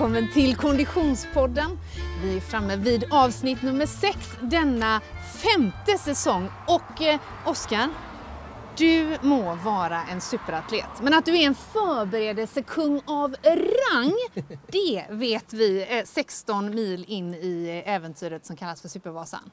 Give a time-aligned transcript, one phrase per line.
[0.00, 1.78] välkommen till Konditionspodden.
[2.22, 5.00] Vi är framme vid avsnitt nummer sex denna
[5.42, 6.48] femte säsong.
[6.66, 7.88] Och eh, Oskar,
[8.76, 14.12] du må vara en superatlet, men att du är en förberedelsekung av rang,
[14.66, 19.50] det vet vi eh, 16 mil in i eh, äventyret som kallas för Supervasan.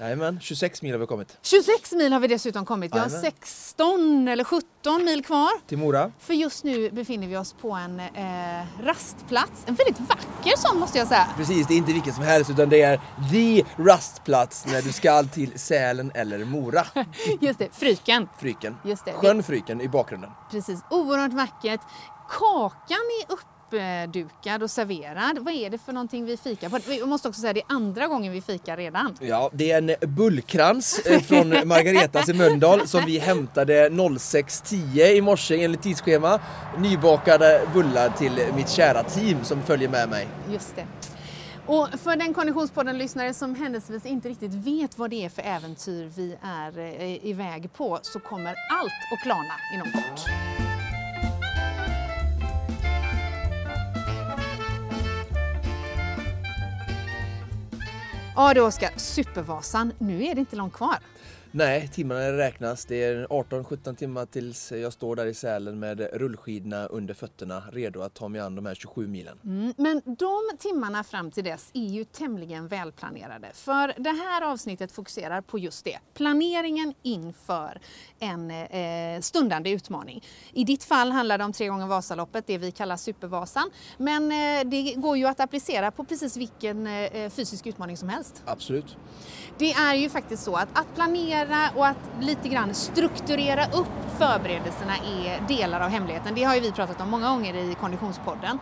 [0.00, 1.36] Jajamän, 26 mil har vi kommit.
[1.42, 2.94] 26 mil har vi dessutom kommit.
[2.94, 3.32] Vi har Jajamän.
[3.32, 5.50] 16 eller 17 mil kvar.
[5.66, 6.12] Till Mora.
[6.18, 9.64] För just nu befinner vi oss på en eh, rastplats.
[9.66, 11.28] En väldigt vacker sån måste jag säga.
[11.36, 13.00] Precis, det är inte vilken som helst utan det är
[13.32, 16.86] the rastplats när du ska till Sälen eller Mora.
[17.40, 18.28] Just det, Fryken.
[18.38, 18.76] Fryken.
[18.84, 19.12] Just det.
[19.12, 20.30] Sjön Fryken i bakgrunden.
[20.50, 21.80] Precis, oerhört vackert.
[22.28, 23.32] Kakan är
[23.70, 25.38] uppdukad och serverad.
[25.38, 26.78] Vad är det för någonting vi fikar på?
[26.86, 29.16] Vi måste också säga det är andra gången vi fikar redan.
[29.20, 35.20] Ja, det är en bullkrans eh, från Margaretas i Mölndal som vi hämtade 06.10 i
[35.20, 36.40] morse enligt tidsschema.
[36.78, 40.28] Nybakade bullar till mitt kära team som följer med mig.
[40.52, 40.86] Just det.
[41.66, 46.36] Och för den Konditionspodden-lyssnare som händelsevis inte riktigt vet vad det är för äventyr vi
[46.42, 50.65] är eh, iväg på så kommer allt att klarna inom kort.
[58.38, 60.98] Ja du Oskar, Supervasan, nu är det inte långt kvar.
[61.56, 62.84] Nej, timmarna räknas.
[62.84, 68.00] Det är 18-17 timmar tills jag står där i Sälen med rullskidorna under fötterna redo
[68.00, 69.38] att ta mig an de här 27 milen.
[69.44, 73.50] Mm, men de timmarna fram till dess är ju tämligen välplanerade.
[73.54, 75.98] För det här avsnittet fokuserar på just det.
[76.14, 77.80] Planeringen inför
[78.18, 80.24] en eh, stundande utmaning.
[80.52, 83.70] I ditt fall handlar det om tre gånger Vasaloppet, det vi kallar Supervasan.
[83.98, 88.42] Men eh, det går ju att applicera på precis vilken eh, fysisk utmaning som helst.
[88.46, 88.96] Absolut.
[89.58, 91.45] Det är ju faktiskt så att, att planera
[91.76, 93.86] och att lite grann strukturera upp
[94.18, 96.34] förberedelserna är delar av hemligheten.
[96.34, 98.58] Det har ju vi pratat om många gånger i Konditionspodden.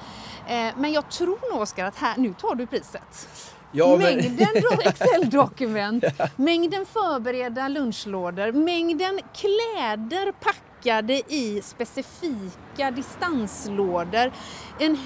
[0.49, 3.29] Eh, men jag tror nog Oskar att här, nu tar du priset.
[3.73, 6.05] Ja, men- Mängden do- Excel-dokument,
[6.37, 14.33] mängden förberedda lunchlådor, mängden kläder packade i specifika distanslådor,
[14.79, 14.99] en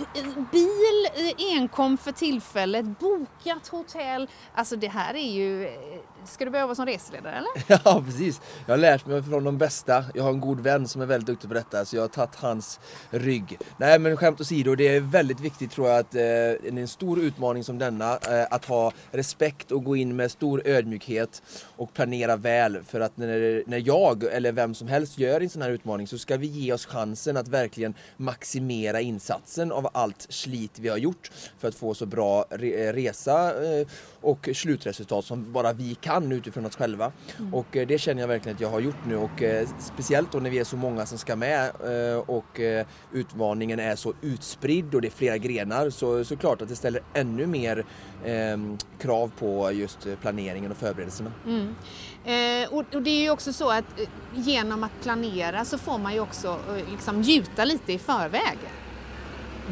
[0.53, 4.29] bil eh, enkom för tillfället, bokat hotell.
[4.55, 5.69] Alltså det här är ju...
[6.31, 7.81] Ska du börja jobba som reseledare eller?
[7.85, 8.41] Ja, precis.
[8.67, 10.05] Jag har lärt mig från de bästa.
[10.15, 12.35] Jag har en god vän som är väldigt duktig på detta, så jag har tagit
[12.35, 12.81] hans
[13.11, 13.59] rygg.
[13.77, 16.23] Nej, men skämt åsido, det är väldigt viktigt tror jag att eh,
[16.79, 21.43] en stor utmaning som denna, eh, att ha respekt och gå in med stor ödmjukhet
[21.77, 22.83] och planera väl.
[22.85, 26.19] För att när, när jag eller vem som helst gör en sån här utmaning så
[26.19, 31.31] ska vi ge oss chansen att verkligen maximera insatsen av allt slit vi har gjort
[31.59, 33.87] för att få så bra re resa eh,
[34.21, 37.13] och slutresultat som bara vi kan utifrån oss själva.
[37.53, 40.39] Och eh, det känner jag verkligen att jag har gjort nu och eh, speciellt då
[40.39, 42.61] när vi är så många som ska med eh, och
[43.13, 47.47] utmaningen är så utspridd och det är flera grenar så såklart att det ställer ännu
[47.47, 47.85] mer
[48.25, 48.57] eh,
[48.99, 51.33] krav på just planeringen och förberedelserna.
[52.25, 53.85] Eh, och, och det är ju också så att
[54.35, 56.59] genom att planera så får man ju också
[56.91, 58.59] liksom gjuta lite i förväg.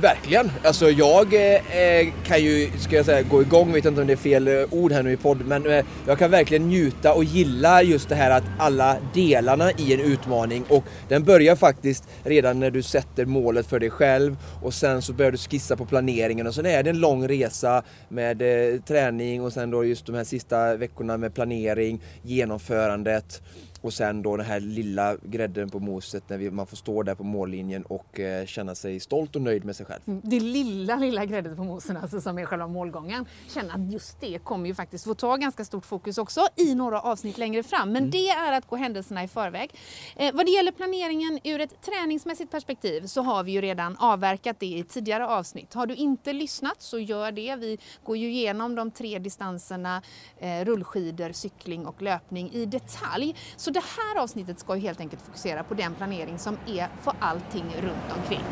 [0.01, 0.51] Verkligen!
[0.65, 4.13] Alltså jag eh, eh, kan ju, ska jag säga, gå igång, vet inte om det
[4.13, 7.25] är fel eh, ord här nu i podd, men eh, jag kan verkligen njuta och
[7.25, 10.65] gilla just det här att alla delarna i en utmaning.
[10.69, 15.13] Och den börjar faktiskt redan när du sätter målet för dig själv och sen så
[15.13, 16.47] börjar du skissa på planeringen.
[16.47, 20.15] Och sen är det en lång resa med eh, träning och sen då just de
[20.15, 23.43] här sista veckorna med planering, genomförandet
[23.81, 27.15] och sen då den här lilla grädden på moset när vi, man får stå där
[27.15, 30.01] på mållinjen och eh, känna sig stolt och nöjd med sig själv.
[30.05, 33.27] Det lilla, lilla gräddet på mosen alltså som är själva målgången.
[33.49, 37.01] Känna att just det kommer ju faktiskt få ta ganska stort fokus också i några
[37.01, 37.93] avsnitt längre fram.
[37.93, 39.71] Men det är att gå händelserna i förväg.
[40.17, 44.61] Eh, vad det gäller planeringen ur ett träningsmässigt perspektiv så har vi ju redan avverkat
[44.61, 45.75] det i tidigare avsnitt.
[45.75, 47.57] Har du inte lyssnat så gör det.
[47.57, 50.03] Vi går ju igenom de tre distanserna
[50.39, 53.35] eh, rullskidor, cykling och löpning i detalj.
[53.57, 56.89] Så så det här avsnittet ska ju helt enkelt fokusera på den planering som är
[57.03, 58.45] för allting runt omkring.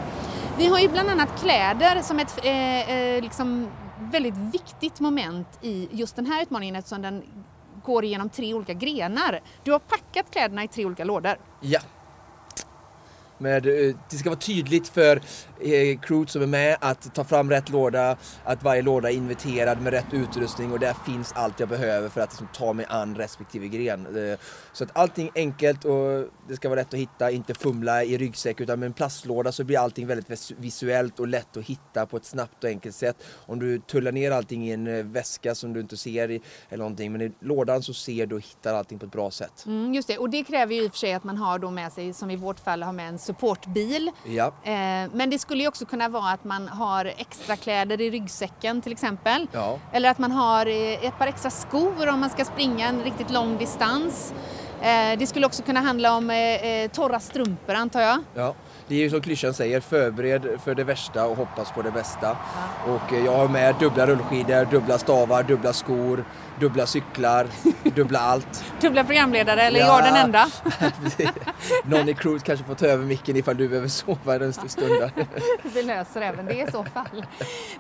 [0.59, 3.69] Vi har ju bland annat kläder som ett eh, eh, liksom
[4.13, 7.23] väldigt viktigt moment i just den här utmaningen eftersom den
[7.85, 9.41] går igenom tre olika grenar.
[9.65, 11.37] Du har packat kläderna i tre olika lådor.
[11.61, 11.81] Ja.
[13.39, 15.21] Med, eh, det ska vara tydligt för
[16.03, 19.93] crewet som är med att ta fram rätt låda, att varje låda är inverterad med
[19.93, 23.69] rätt utrustning och där finns allt jag behöver för att liksom, ta mig an respektive
[23.69, 24.31] gren.
[24.31, 24.39] Eh,
[24.73, 28.19] så att allting är enkelt och det ska vara lätt att hitta, inte fumla i
[28.19, 32.07] ryggsäck utan med en plastlåda så blir allting väldigt vis- visuellt och lätt att hitta
[32.07, 33.17] på ett snabbt och enkelt sätt.
[33.47, 36.79] Om du tullar ner allting i en eh, väska som du inte ser i, eller
[36.79, 39.65] någonting men i lådan så ser du och hittar allting på ett bra sätt.
[39.67, 41.71] Mm, just det, och det kräver ju i och för sig att man har då
[41.71, 44.11] med sig, som i vårt fall, har med en supportbil.
[44.27, 44.47] Ja.
[44.47, 44.73] Eh,
[45.13, 48.83] men det skulle skulle ju också kunna vara att man har extra kläder i ryggsäcken
[48.83, 49.47] till exempel.
[49.53, 49.79] Ja.
[49.93, 53.31] Eller att man har eh, ett par extra skor om man ska springa en riktigt
[53.31, 54.35] lång distans.
[54.83, 58.19] Eh, Det skulle också kunna handla om eh, torra strumpor antar jag.
[58.35, 58.55] Ja,
[58.89, 62.37] det är ju som klyschan säger, förbered för det värsta och hoppas på det bästa.
[62.87, 66.25] Och eh, jag har med dubbla rullskidor, dubbla stavar, dubbla skor,
[66.61, 67.47] dubbla cyklar,
[67.97, 68.65] dubbla allt.
[68.81, 69.87] Dubbla programledare, eller Ja.
[69.87, 70.51] jag den enda.
[71.85, 75.11] Någon i crewet kanske får ta över micken ifall du behöver sova en stund.
[75.75, 77.27] Vi löser även det i så fall.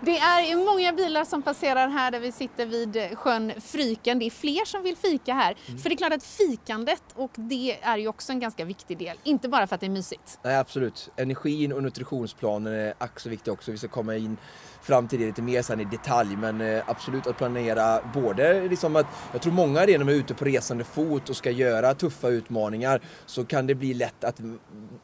[0.01, 4.19] Det är många bilar som passerar här där vi sitter vid sjön Fryken.
[4.19, 5.55] Det är fler som vill fika här.
[5.83, 9.17] För det är klart att fikandet, och det är ju också en ganska viktig del.
[9.25, 10.39] Inte bara för att det är mysigt.
[10.43, 13.71] Nej absolut, energin och nutritionsplanen är ack så viktiga också.
[13.73, 14.37] Vi ska komma in
[14.85, 18.97] fram till det lite mer sen i detalj men eh, absolut att planera både liksom
[18.97, 21.95] att jag tror många redan när de är ute på resande fot och ska göra
[21.95, 24.41] tuffa utmaningar så kan det bli lätt att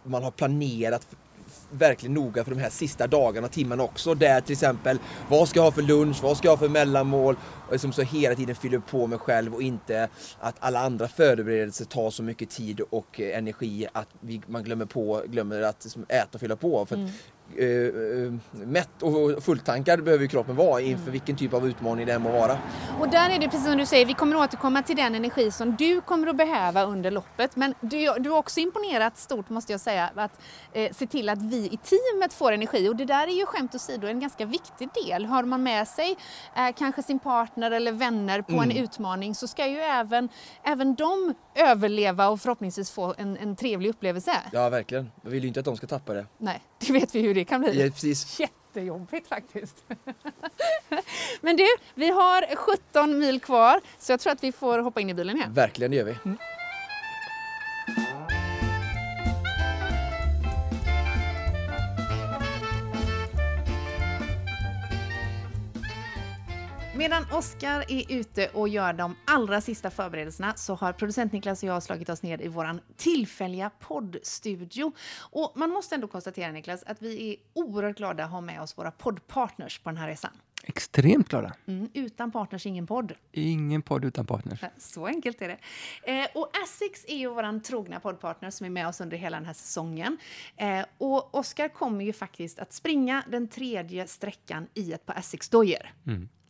[0.05, 1.07] man har planerat
[1.71, 4.15] verkligen noga för de här sista dagarna, timmarna också.
[4.15, 4.99] Där till exempel,
[5.29, 7.37] vad ska jag ha för lunch, vad ska jag ha för mellanmål?
[7.67, 10.09] Och liksom så hela tiden fyller på mig själv och inte
[10.41, 14.85] att alla andra förberedelser tar så mycket tid och eh, energi att vi, man glömmer,
[14.85, 16.87] på, glömmer att liksom äta och fylla på.
[16.87, 17.13] För att, mm
[18.53, 22.59] mätt och fulltankad behöver kroppen vara inför vilken typ av utmaning det än må vara.
[23.01, 25.77] Och där är det precis som du säger, vi kommer återkomma till den energi som
[25.77, 27.57] du kommer att behöva under loppet.
[27.57, 30.41] Men du, du har också imponerat stort måste jag säga, att
[30.73, 32.89] eh, se till att vi i teamet får energi.
[32.89, 35.27] Och det där är ju skämt åsido en ganska viktig del.
[35.27, 36.17] Har man med sig
[36.57, 40.29] eh, kanske sin partner eller vänner på en utmaning så ska ju även,
[40.63, 44.33] även de överleva och förhoppningsvis få en, en trevlig upplevelse.
[44.53, 46.27] Ja verkligen, jag vill ju inte att de ska tappa det.
[46.39, 47.83] Nej, det vet vi hur det kan bli.
[47.83, 48.41] Ja, precis.
[48.41, 49.85] Jättejobbigt faktiskt.
[51.41, 55.11] Men du, vi har 17 mil kvar så jag tror att vi får hoppa in
[55.11, 55.53] i bilen igen.
[55.55, 56.17] Verkligen, det gör vi.
[67.01, 71.69] Medan Oskar är ute och gör de allra sista förberedelserna så har producent Niklas och
[71.69, 74.93] jag slagit oss ner i våran tillfälliga poddstudio.
[75.19, 78.79] Och man måste ändå konstatera Niklas att vi är oerhört glada att ha med oss
[78.79, 80.31] våra poddpartners på den här resan.
[80.65, 81.55] Extremt glada.
[81.67, 83.13] Mm, utan partners ingen podd.
[83.33, 84.61] Ingen podd utan partners.
[84.79, 85.59] Så enkelt är det.
[86.13, 89.47] Eh, och Asics är ju vår trogna poddpartner som är med oss under hela den
[89.47, 90.19] här säsongen.
[90.57, 95.87] Eh, och Oskar kommer ju faktiskt att springa den tredje sträckan i ett par Asics-dojor.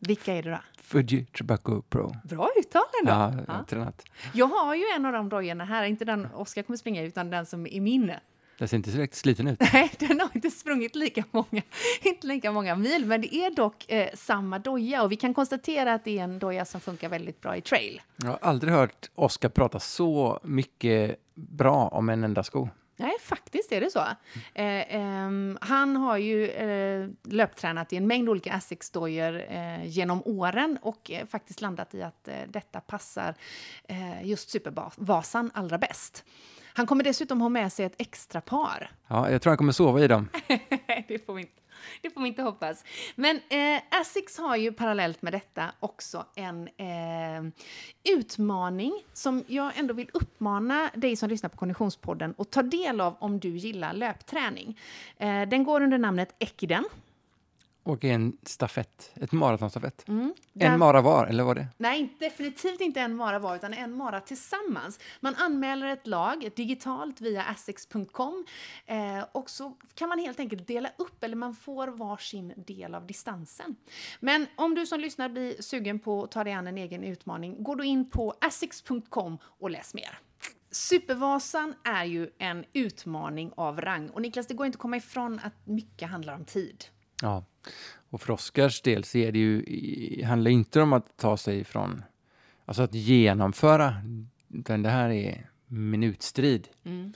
[0.07, 0.57] Vilka är det då?
[0.81, 2.15] Fuji Tobacco Pro.
[2.23, 3.11] Bra uttal ändå!
[3.11, 3.53] Ja, jag Ja.
[3.53, 4.03] har tränat.
[4.33, 7.45] Jag har ju en av de dojorna här, inte den Oskar kommer springa utan den
[7.45, 8.11] som är min.
[8.57, 9.59] Den ser inte direkt sliten ut.
[9.73, 11.61] Nej, den har inte sprungit lika många,
[12.01, 15.93] inte lika många mil, men det är dock eh, samma doja och vi kan konstatera
[15.93, 18.01] att det är en doja som funkar väldigt bra i trail.
[18.15, 22.69] Jag har aldrig hört Oskar prata så mycket bra om en enda sko.
[23.01, 23.99] Nej, faktiskt är det så.
[24.53, 25.31] Eh, eh,
[25.61, 31.25] han har ju eh, löptränat i en mängd olika Asics-dojor eh, genom åren och eh,
[31.27, 33.35] faktiskt landat i att eh, detta passar
[33.87, 36.23] eh, just Supervasan allra bäst.
[36.73, 38.91] Han kommer dessutom ha med sig ett extra par.
[39.07, 40.29] Ja, jag tror han kommer sova i dem.
[41.07, 41.61] det, får vi inte,
[42.01, 42.83] det får vi inte hoppas.
[43.15, 47.51] Men eh, Asics har ju parallellt med detta också en eh,
[48.15, 53.15] utmaning som jag ändå vill uppmana dig som lyssnar på Konditionspodden att ta del av
[53.19, 54.79] om du gillar löpträning.
[55.17, 56.83] Eh, den går under namnet Ekiden.
[57.83, 60.07] Och en stafett, ett maratonstafett.
[60.07, 60.33] Mm.
[60.53, 61.67] En mara var, eller var det?
[61.77, 64.99] Nej, definitivt inte en mara var, utan en mara tillsammans.
[65.19, 68.45] Man anmäler ett lag digitalt via asics.com
[68.85, 73.07] eh, och så kan man helt enkelt dela upp, eller man får varsin del av
[73.07, 73.75] distansen.
[74.19, 77.63] Men om du som lyssnar blir sugen på att ta dig an en egen utmaning,
[77.63, 80.19] gå då in på asics.com och läs mer.
[80.71, 84.09] Supervasan är ju en utmaning av rang.
[84.09, 86.85] Och Niklas, det går inte att komma ifrån att mycket handlar om tid.
[87.21, 87.45] Ja.
[88.09, 92.03] Och för Oskars del så är det ju, handlar inte om att ta sig ifrån,
[92.65, 93.95] alltså att genomföra,
[94.49, 96.67] utan det här är minutstrid.
[96.83, 97.13] Mm.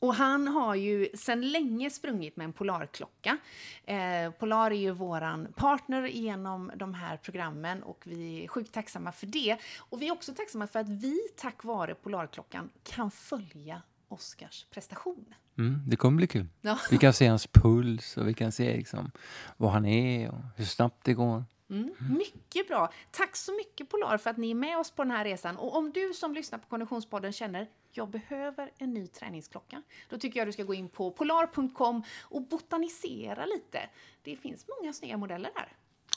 [0.00, 3.38] Och han har ju sedan länge sprungit med en Polarklocka.
[3.84, 9.12] Eh, Polar är ju våran partner genom de här programmen och vi är sjukt tacksamma
[9.12, 9.56] för det.
[9.78, 15.34] Och vi är också tacksamma för att vi tack vare Polarklockan kan följa Oscars prestation.
[15.58, 16.46] Mm, det kommer bli kul.
[16.60, 16.78] Ja.
[16.90, 19.10] Vi kan se hans puls och vi kan se liksom
[19.56, 21.44] vad han är och hur snabbt det går.
[21.70, 22.92] Mm, mycket bra.
[23.10, 25.56] Tack så mycket Polar för att ni är med oss på den här resan.
[25.56, 30.40] Och om du som lyssnar på Konditionspodden känner jag behöver en ny träningsklocka, då tycker
[30.40, 33.80] jag du ska gå in på polar.com och botanisera lite.
[34.22, 35.72] Det finns många snygga modeller där.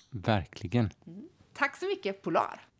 [0.10, 0.90] Verkligen.
[1.54, 2.71] Tack så mycket Polar!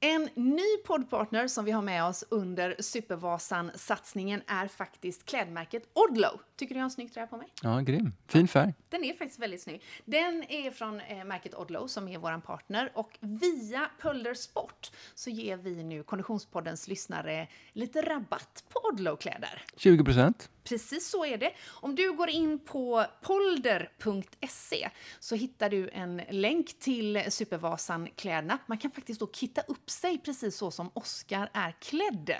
[0.00, 6.28] En ny poddpartner som vi har med oss under Supervasan-satsningen är faktiskt klädmärket Odlo.
[6.56, 7.48] Tycker du jag har en snygg tröja på mig?
[7.62, 8.12] Ja, grym.
[8.28, 8.74] Fin färg.
[8.88, 9.82] Den är faktiskt väldigt snygg.
[10.04, 15.30] Den är från eh, märket Odlo som är vår partner och via Pölder Sport så
[15.30, 19.62] ger vi nu Konditionspoddens lyssnare lite rabatt på Odlo-kläder.
[19.76, 20.50] 20 procent.
[20.68, 21.52] Precis så är det.
[21.66, 28.58] Om du går in på polder.se så hittar du en länk till Supervasan-kläderna.
[28.66, 32.34] Man kan faktiskt då kitta upp sig precis så som Oscar är klädd.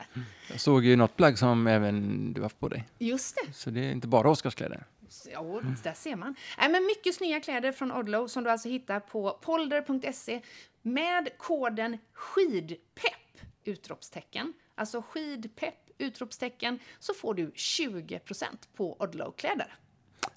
[0.50, 2.84] Jag såg ju något plagg som även du haft på dig.
[2.98, 3.52] Just det.
[3.52, 4.84] Så det är inte bara Oscarskläder.
[5.32, 6.34] Ja, där ser man.
[6.58, 10.40] Nej, men mycket snygga kläder från Odlo som du alltså hittar på polder.se
[10.82, 13.40] med koden SKIDPEPP!
[13.64, 14.52] Utropstecken.
[14.74, 15.85] Alltså skidpepp!
[15.98, 16.78] Utropstecken.
[16.98, 18.44] Så får du 20%
[18.76, 19.74] på Odlo-kläder.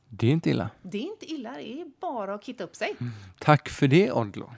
[0.09, 0.69] Det är inte illa.
[0.81, 2.95] Det är inte illa, det är bara att kitta upp sig.
[3.39, 4.51] Tack för det, Odlo.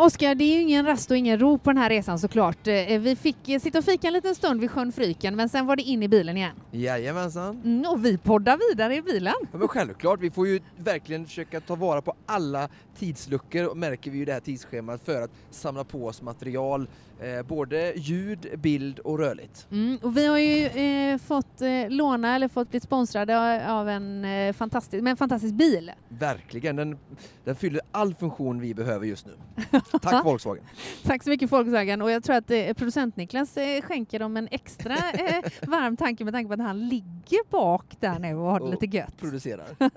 [0.00, 2.66] Ja, Oskar, det är ju ingen rast och ingen ro på den här resan såklart.
[2.66, 5.66] Eh, Vi fick eh, sitta och fika en liten stund vid sjön Fryken, men sen
[5.66, 6.56] var det in i bilen igen.
[6.70, 7.60] Jajamensan.
[7.64, 9.34] Mm, och vi poddar vidare i bilen.
[9.52, 14.18] Ja, men självklart, vi får ju verkligen försöka ta vara på alla tidsluckor, märker vi
[14.18, 16.88] ju det här tidsschemat, för att samla på oss material,
[17.20, 19.66] eh, både ljud, bild och rörligt.
[19.70, 24.24] Mm, och vi har ju eh, fått eh, låna eller fått bli sponsrade av en,
[24.24, 25.92] eh, fantastisk, med en fantastisk bil.
[26.08, 26.98] Verkligen, den,
[27.44, 29.32] den fyller all funktion vi behöver just nu.
[30.02, 30.64] Tack Volkswagen!
[31.02, 34.48] Tack så mycket Volkswagen och jag tror att eh, producent Niklas eh, skänker dem en
[34.50, 38.58] extra eh, varm tanke med tanke på att han ligger bak där nu och har
[38.58, 39.16] det Och lite gött.
[39.20, 39.66] Producerar.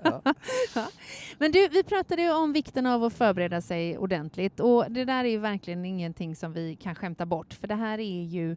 [0.74, 0.86] Ja.
[1.38, 5.24] Men du, vi pratade ju om vikten av att förbereda sig ordentligt och det där
[5.24, 8.56] är ju verkligen ingenting som vi kan skämta bort för det här är ju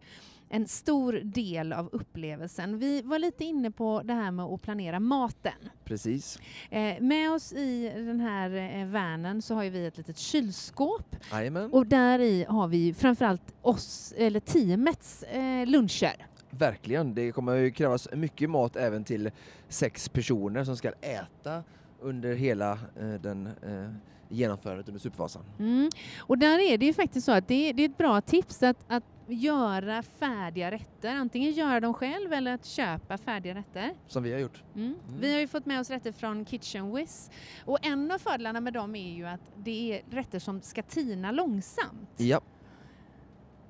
[0.49, 2.79] en stor del av upplevelsen.
[2.79, 5.69] Vi var lite inne på det här med att planera maten.
[5.83, 6.39] Precis.
[6.69, 11.71] Eh, med oss i den här eh, vanen så har vi ett litet kylskåp Jajamän.
[11.71, 16.25] och där i har vi framförallt oss, eller teamets eh, luncher.
[16.49, 19.31] Verkligen, det kommer ju krävas mycket mat även till
[19.69, 21.63] sex personer som ska äta
[22.01, 23.89] under hela eh, den eh,
[24.29, 25.43] genomförandet under Supervasan.
[25.59, 25.89] Mm.
[26.19, 28.63] Och där är det ju faktiskt så att det är, det är ett bra tips
[28.63, 31.15] att, att göra färdiga rätter.
[31.15, 33.93] Antingen göra dem själv eller att köpa färdiga rätter.
[34.07, 34.63] Som vi har gjort.
[34.75, 34.87] Mm.
[34.87, 35.21] Mm.
[35.21, 37.31] Vi har ju fått med oss rätter från Kitchen Wiz
[37.65, 41.31] och en av fördelarna med dem är ju att det är rätter som ska tina
[41.31, 42.09] långsamt.
[42.17, 42.41] Ja.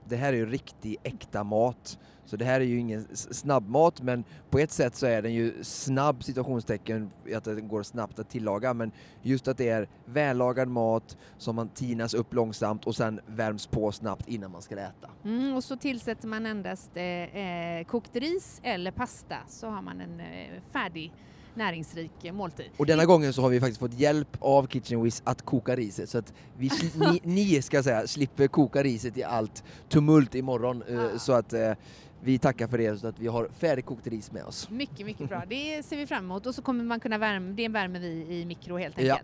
[0.10, 2.00] Det här är ju riktig äkta mat.
[2.26, 5.64] Så det här är ju ingen snabbmat men på ett sätt så är den ju
[5.64, 11.18] snabb situationstecken att den går snabbt att tillaga men just att det är vällagad mat
[11.38, 15.10] som man tinas upp långsamt och sen värms på snabbt innan man ska äta.
[15.26, 20.02] Mm, och så tillsätter man endast eh, eh kokt ris eller pasta så har man
[20.02, 21.14] en eh, färdig
[21.58, 22.66] näringsrik måltid.
[22.78, 26.10] Och denna gången så har vi faktiskt fått hjälp av Kitchen Wiz att koka riset
[26.10, 30.94] så att vi, ni, ni ska säga, slipper koka riset i allt tumult imorgon eh,
[30.96, 31.20] Ja.
[31.20, 31.72] så att eh,
[32.22, 34.70] vi tackar för det så att vi har färdigkokt ris med oss.
[34.70, 35.44] Mycket, mycket bra.
[35.50, 38.08] Det ser vi fram emot och så kommer man kunna värma, det värmer vi
[38.42, 39.20] i mikro helt Ja.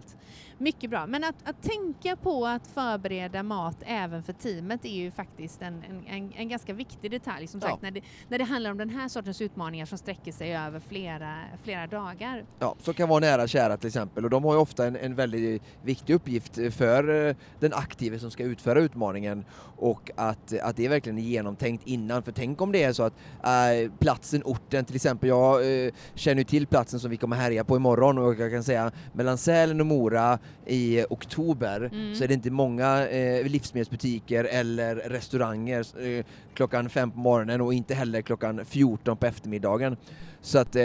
[0.58, 1.08] Mycket bra.
[1.08, 5.84] Men att, att tänka på att förbereda mat även för teamet är ju faktiskt en,
[6.08, 7.70] en, en, ganska viktig detalj som Ja.
[7.70, 10.80] sagt när det, när det handlar om den här sortens utmaningar som sträcker sig över
[10.80, 12.46] flera, flera dagar.
[12.60, 15.16] Ja, som kan vara nära kära till exempel och de har ju ofta en, en
[15.16, 19.46] väldigt viktig uppgift för eh, den aktive som ska utföra utmaningen
[19.78, 23.14] och att, att det är verkligen genomtänkt innan för tänk om det är så att
[23.44, 27.64] eh, platsen, orten till exempel, jag eh, känner ju till platsen som vi kommer härja
[27.64, 32.16] på imorgon och jag kan säga mellan Sälen och Mora i oktober Mm.
[32.16, 37.74] så är det inte många eh, livsmedelsbutiker eller restauranger eh, klockan fem på morgonen och
[37.74, 39.98] inte heller klockan 14 på eftermiddagen.
[40.42, 40.84] Så att eh,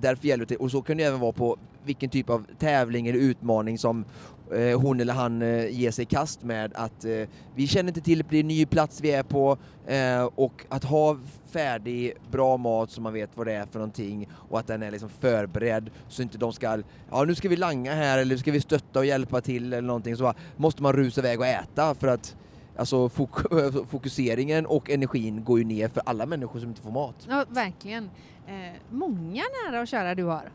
[0.00, 3.18] därför gäller det, och så kan det även vara på vilken typ av tävling eller
[3.18, 4.04] utmaning som
[4.52, 7.10] eh, hon eller han eh, ger sig i kast med att eh,
[7.54, 10.84] vi känner inte till, det är en ny plats vi är på eh, och att
[10.84, 11.16] ha
[11.50, 14.90] färdig, bra mat så man vet vad det är för någonting och att den är
[14.90, 18.60] liksom förberedd så inte de ska, ja nu ska vi langa här eller ska vi
[18.60, 22.08] stötta och hjälpa till eller någonting så bara, måste man rusa iväg och äta för
[22.08, 22.36] att
[22.78, 27.26] Alltså fok- fokuseringen och energin går ju ner för alla människor som inte får mat.
[27.28, 28.04] Ja, verkligen.
[28.46, 28.52] Eh,
[28.90, 30.50] många nära och kära du har.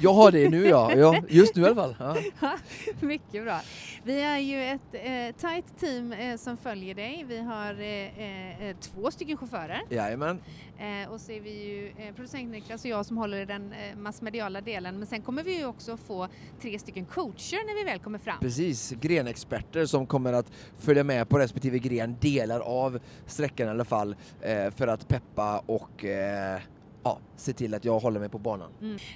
[0.00, 1.94] Jag har det nu ja, ja just nu i alla fall.
[2.40, 2.56] Ja.
[3.00, 3.60] Mycket bra.
[4.04, 7.24] Vi är ju ett eh, tajt team eh, som följer dig.
[7.28, 10.40] Vi har eh, eh, två stycken chaufförer Jajamän.
[10.78, 13.72] eh, och så är vi ju eh, producent Niklas och jag som håller i den
[13.72, 14.98] eh, massmediala delen.
[14.98, 16.28] Men sen kommer vi ju också få
[16.60, 18.38] tre stycken coacher när vi väl kommer fram.
[18.40, 20.46] Precis, grenexperter som kommer att
[20.78, 25.58] följa med på respektive gren, delar av sträckan i alla fall, eh, för att peppa
[25.66, 26.60] och eh,
[27.02, 28.70] ja, se till att jag håller mig på banan.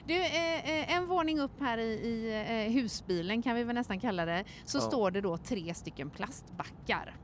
[0.06, 2.32] Du, eh, eh, en våning upp här i, i
[2.66, 4.82] eh, husbilen kan vi väl nästan kalla det, så Ja.
[4.82, 7.16] står det då tre stycken plastbackar.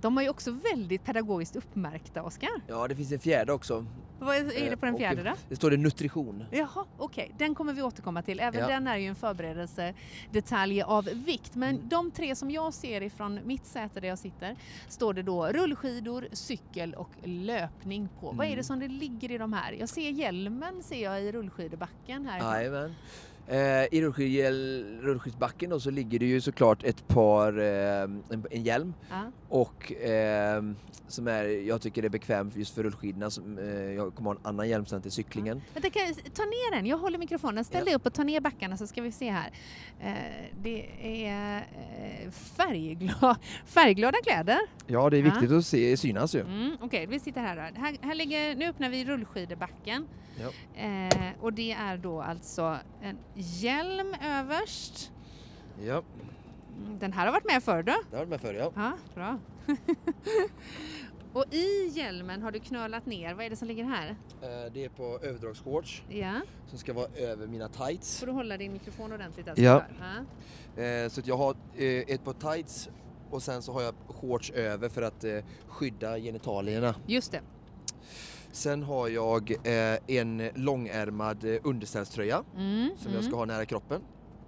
[0.00, 2.50] De var ju också väldigt pedagogiskt uppmärkta, Oskar.
[2.66, 3.86] Ja, det finns en fjärde också.
[4.18, 5.32] Vad är, är det på den Och fjärde då?
[5.48, 6.44] Det står det nutrition.
[6.50, 7.30] Jaha, okej.
[7.38, 8.40] Den kommer vi återkomma till.
[8.40, 8.66] Även Ja.
[8.68, 11.54] den är ju en förberedelsedetalj av vikt.
[11.54, 11.88] Men Mm.
[11.88, 14.56] de tre som jag ser ifrån mitt säte där jag sitter
[14.88, 18.26] står det då rullskidor, cykel och löpning på.
[18.32, 18.64] Vad är det Mm.
[18.64, 19.72] som det ligger i de här?
[19.72, 22.38] Jag ser hjälmen ser jag i rullskidebacken här.
[22.56, 22.94] Jajamän.
[23.48, 23.58] Eh,
[23.94, 28.94] I rullskid- rullskidsbacken då så ligger det ju såklart ett par, eh, en, en hjälm
[29.10, 29.22] Ja.
[29.48, 30.62] och eh,
[31.08, 33.30] som är, jag tycker är bekväm just för rullskidorna.
[33.30, 35.62] Som, eh, jag kommer ha en annan hjälm sen till cyklingen.
[35.74, 36.86] Vänta, kan jag, ta ner den.
[36.86, 37.64] Jag håller mikrofonen.
[37.64, 37.84] Ställ Ja.
[37.84, 39.50] dig upp och ta ner backarna så ska vi se här.
[40.00, 40.12] Eh,
[40.62, 40.86] det
[41.26, 43.36] är eh, färggla,
[43.66, 44.58] färgglada kläder.
[44.86, 46.40] Ja, det är viktigt att se, synas ju.
[46.40, 47.80] Mm, Okej, vi sitter här, då.
[47.80, 47.96] här.
[48.02, 50.06] Här ligger, nu öppnar vi rullskidebacken.
[50.40, 50.50] Ja.
[51.40, 55.12] Och det är då alltså en hjälm överst.
[55.84, 56.02] Ja,
[57.00, 57.92] Den här har varit med förr du.
[58.10, 58.72] det har varit med förr ja.
[58.76, 59.38] Ja, bra.
[61.32, 64.08] och i hjälmen har du knölat ner, vad är det som ligger här?
[64.42, 68.20] Eh, det är på överdragsshorts Ja, som ska vara över mina tights.
[68.20, 69.64] får du hålla din mikrofon ordentligt alltså.
[69.64, 69.82] Ja.
[70.76, 70.82] ja.
[70.82, 72.88] Eh, så att jag har eh, ett par tights
[73.30, 75.24] och sen så har jag shorts över för att
[75.68, 76.94] skydda genitalierna.
[77.06, 77.40] Just det.
[78.56, 84.00] Sen har jag eh, en långärmad eh, underställströja Mm, som jag ska ha nära kroppen.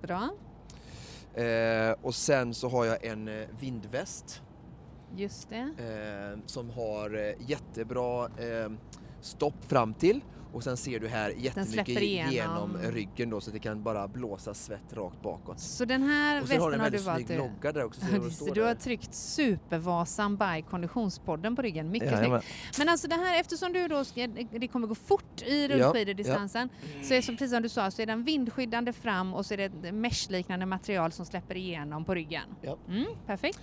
[0.03, 0.29] Bra,
[1.35, 4.43] Eh, och sen så har jag en eh, vindväst
[5.17, 5.71] just det.
[5.79, 8.29] eh, som har eh, jättebra
[9.21, 10.21] stopp fram till
[10.53, 12.33] och sen ser du här jättemycket igenom.
[12.33, 15.61] genom ryggen då så att det kan bara blåsa svett rakt bakåt.
[15.61, 17.73] Så den här Och sen har västen den har en du väldigt valt snygg logga
[17.73, 18.01] där också.
[18.01, 18.75] Ser du står Du har där?
[18.75, 21.91] tryckt Supervasan by Konditionspodden på ryggen.
[21.91, 22.41] Mycket Jajamän.
[22.43, 22.79] snyggt.
[22.79, 26.69] Men alltså det här, eftersom du då ska, det kommer gå fort i rullskidedistansen,
[27.03, 29.59] så är som precis som du sa så är den vindskyddande fram och så är
[29.59, 32.43] det ett meshliknande material som släpper igenom på ryggen.
[32.63, 32.79] Ja.
[32.89, 33.61] Mm, perfekt.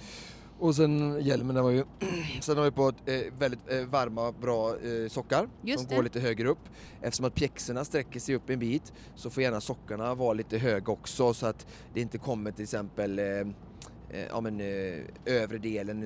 [0.59, 1.83] Och sen hjälmen, den var ju...
[2.41, 5.95] sen har vi på eh, väldigt eh, varma, bra eh, sockar Just som det.
[5.95, 6.69] går lite högre upp.
[7.01, 10.91] Eftersom att pjäxorna sträcker sig upp en bit så får gärna sockarna vara lite höga
[10.91, 13.45] också så att det inte kommer till exempel eh, eh,
[14.29, 16.03] ja, men, eh, övre delen,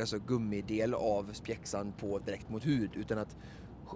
[0.00, 3.36] alltså gummidel av pjäxan på direkt mot hud utan att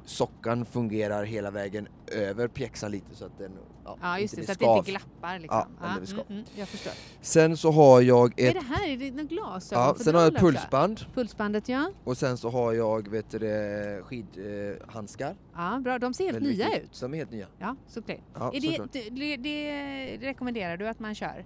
[0.04, 3.52] sockan fungerar hela vägen över pjäxan lite så att den
[3.84, 5.64] ja, Ja just inte det, så att det inte glappar liksom.
[5.80, 6.24] Ja, skav.
[6.28, 6.92] mm, mm, jag förstår.
[7.20, 8.88] Sen så har jag Är ett det här?
[8.88, 9.84] Är det några glasögon?
[9.84, 11.90] Ja, sen har jag ett pulsband Pulsbandet ja.
[12.04, 15.36] och sen så har jag vet du, skidhandskar.
[15.54, 15.98] Ja, bra.
[15.98, 16.84] De ser helt Väldigt nya viktigt.
[16.84, 17.00] ut.
[17.00, 17.46] De är helt nya.
[17.58, 18.18] Ja, såklart.
[18.34, 18.92] Ja, är såklart.
[18.92, 21.44] det, det, rekommenderar du att man kör?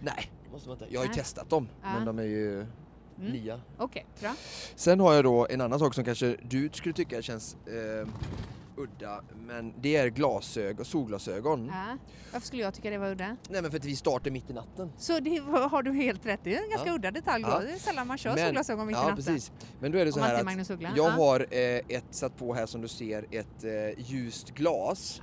[0.00, 0.94] Nej, måste man inte.
[0.94, 1.88] Jag har ju testat dem, Ja.
[1.94, 2.66] men de är ju
[3.18, 3.32] Mm.
[3.32, 3.60] nya.
[3.78, 4.34] Okej, bra.
[4.76, 8.08] Sen har jag då en annan sak som kanske du skulle tycka känns eh,
[8.78, 11.66] udda, men det är glasögon, solglasögon.
[11.72, 11.96] Ja.
[12.32, 13.36] Varför skulle jag tycka det var udda?
[13.50, 14.92] Nej men för att vi startar mitt i natten.
[14.98, 15.36] Så det
[15.70, 16.40] har du helt rätt.
[16.44, 16.94] Det är en ganska Ja.
[16.94, 17.50] udda detalj då.
[17.50, 17.58] Ja.
[17.60, 19.16] Det är sällan man kör Men- solglasögon mitt i natten.
[19.16, 19.52] precis.
[19.80, 21.10] Men då är det så Om här att jag Ja.
[21.10, 25.20] har eh, ett satt på här som du ser ett eh, ljust glas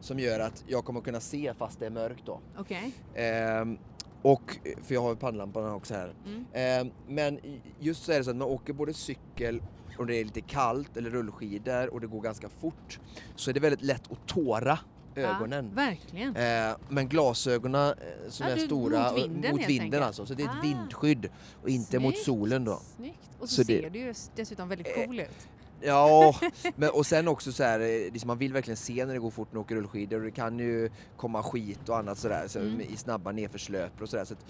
[0.00, 2.40] som gör att jag kommer kunna se fast det är mörkt då.
[2.58, 2.92] okej.
[3.14, 3.78] Ehm,
[4.22, 6.14] och, för jag har ju pannlampan också här.
[6.26, 6.44] Mm.
[6.52, 7.40] Ehm, men
[7.80, 9.62] just så är det så att man åker både cykel
[9.98, 13.00] och det är lite kallt eller rullskidor och det går ganska fort
[13.36, 14.78] så är det väldigt lätt att tåra
[15.14, 15.66] ögonen.
[15.68, 16.36] Ja, verkligen.
[16.36, 20.26] Ehm, men glasögonen eh, som Ja, är du- stora mot vinden mot vinden alltså.
[20.26, 20.62] Så det är ett Ah.
[20.62, 21.28] vindskydd
[21.62, 22.80] och inte mot Snyggt, solen då.
[22.96, 23.30] Snyggt.
[23.38, 25.48] Och så, Så det- ser du ju dessutom väldigt Eh, cool ut.
[25.80, 26.34] Ja,
[26.76, 29.30] men, och sen också så här, eh, liksom man vill verkligen se när det går
[29.30, 32.58] fort när man åker rullskidor och det kan ju komma skit och annat sådär så,
[32.58, 32.80] Mm.
[32.80, 34.24] i snabba nedförslöpor och sådär.
[34.24, 34.44] Så att,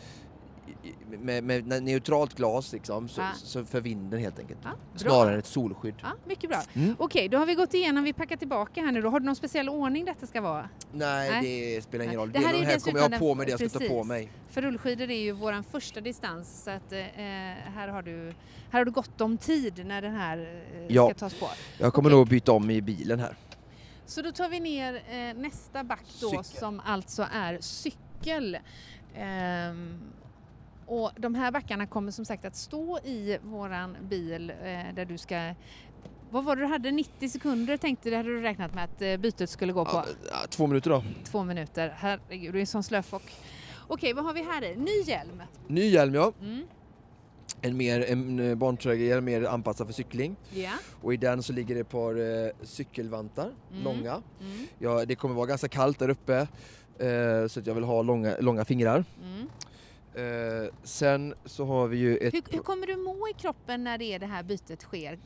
[1.20, 3.28] med, med neutralt glas liksom, så, Ja.
[3.36, 4.62] så för vinden helt enkelt.
[4.62, 4.72] Bra.
[4.96, 5.94] Snarare än ett solskydd.
[6.02, 6.62] Ja, mycket bra.
[6.74, 6.96] Mm.
[6.98, 9.08] Okej, då har vi gått igenom, vi packar tillbaka här nu då.
[9.10, 10.68] Har du någon speciell ordning detta ska vara?
[10.92, 11.74] Nej, Nej.
[11.76, 12.32] det spelar ingen roll.
[12.32, 14.04] Det Det här är här, kommer jag ha på mig det jag ska ta på
[14.04, 14.28] mig.
[14.50, 16.98] För rullskidor är ju vår första distans så att eh,
[17.74, 18.32] här, har du,
[18.70, 21.04] här har du gott om tid när den här eh, Ja.
[21.10, 21.48] ska tas på.
[21.78, 22.18] Jag kommer Okej.
[22.18, 23.36] nog byta om i bilen här.
[24.06, 26.44] Så då tar vi ner eh, nästa back då Cykel.
[26.44, 28.58] som alltså är cykel.
[29.14, 29.98] Ehm,
[30.86, 35.18] och de här backarna kommer som sagt att stå i våran bil eh, där du
[35.18, 35.54] ska
[36.30, 36.90] Vad var det du hade?
[36.90, 40.04] 90 sekunder tänkte du, hade du räknat med att eh, bytet skulle gå på?
[40.30, 41.04] Ja, två minuter då.
[41.24, 41.94] Två minuter.
[41.96, 43.22] Herregud, du är en sån slöfock.
[43.88, 44.76] Okej, vad har vi här i?
[44.76, 45.42] Ny hjälm.
[45.68, 46.32] Ny hjälm ja.
[46.40, 46.66] Mm.
[47.60, 50.36] En mer en eh, barntröja, mer anpassad för cykling.
[50.54, 50.70] Ja.
[51.02, 53.84] Och i den så ligger det ett par eh, cykelvantar, Mm.
[53.84, 54.22] långa.
[54.40, 54.66] Mm.
[54.78, 56.36] Ja, det kommer vara ganska kallt där uppe
[56.98, 59.04] eh, så att jag vill ha långa, långa fingrar.
[60.16, 62.34] Eh, sen så har vi ju ett...
[62.34, 65.18] Hur, hur kommer du må i kroppen när det, det här bytet sker?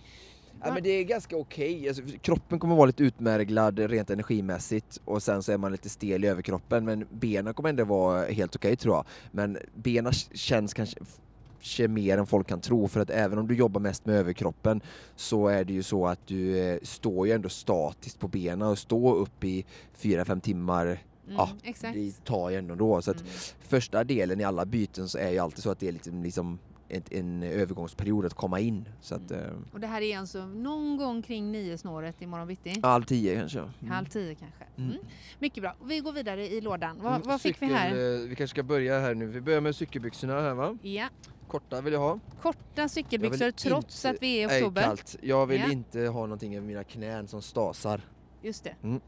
[0.62, 1.88] Ja, men det är ganska okej.
[1.88, 6.24] Alltså, kroppen kommer vara lite utmärglad rent energimässigt och sen så är man lite stel
[6.24, 9.04] i överkroppen men benen kommer ändå vara helt okej tror jag.
[9.30, 13.80] Men benen känns kanske mer än folk kan tro för att även om du jobbar
[13.80, 14.80] mest med överkroppen
[15.16, 18.78] så är det ju så att du eh, står ju ändå statiskt på benen och
[18.78, 19.64] stå upp i
[20.00, 21.94] 4-5 timmar Mm, Ja, exakt.
[21.94, 23.02] det tar ju ändå då.
[23.02, 23.32] Så att Mm.
[23.60, 26.58] första delen i alla byten så är ju alltid så att det är liksom, liksom
[26.88, 28.88] ett, en övergångsperiod att komma in.
[29.00, 29.44] Så att, Mm.
[29.44, 32.80] eh, Och det här är alltså någon gång kring nio snåret imorgon bitti?
[32.82, 33.58] halv tio kanske.
[33.58, 33.72] Mm.
[33.90, 34.64] Halv tio kanske.
[34.76, 34.90] Mm.
[34.90, 35.02] Mm.
[35.38, 35.74] Mycket bra.
[35.84, 36.98] Vi går vidare i lådan.
[37.02, 37.90] Vad, Mm, vad fick vi cykel, här?
[37.90, 39.26] eh, Vi kanske ska börja här nu.
[39.26, 40.78] Vi börjar med cykelbyxorna här va?
[40.82, 41.08] Ja,
[41.48, 42.18] Korta vill jag ha.
[42.42, 44.82] korta cykelbyxor trots inte- att vi är i oktober.
[44.82, 45.16] kallt.
[45.22, 45.72] Jag vill Ja.
[45.72, 48.00] inte ha någonting över mina knän som stasar.
[48.42, 48.74] Just det.
[48.82, 49.00] Mm.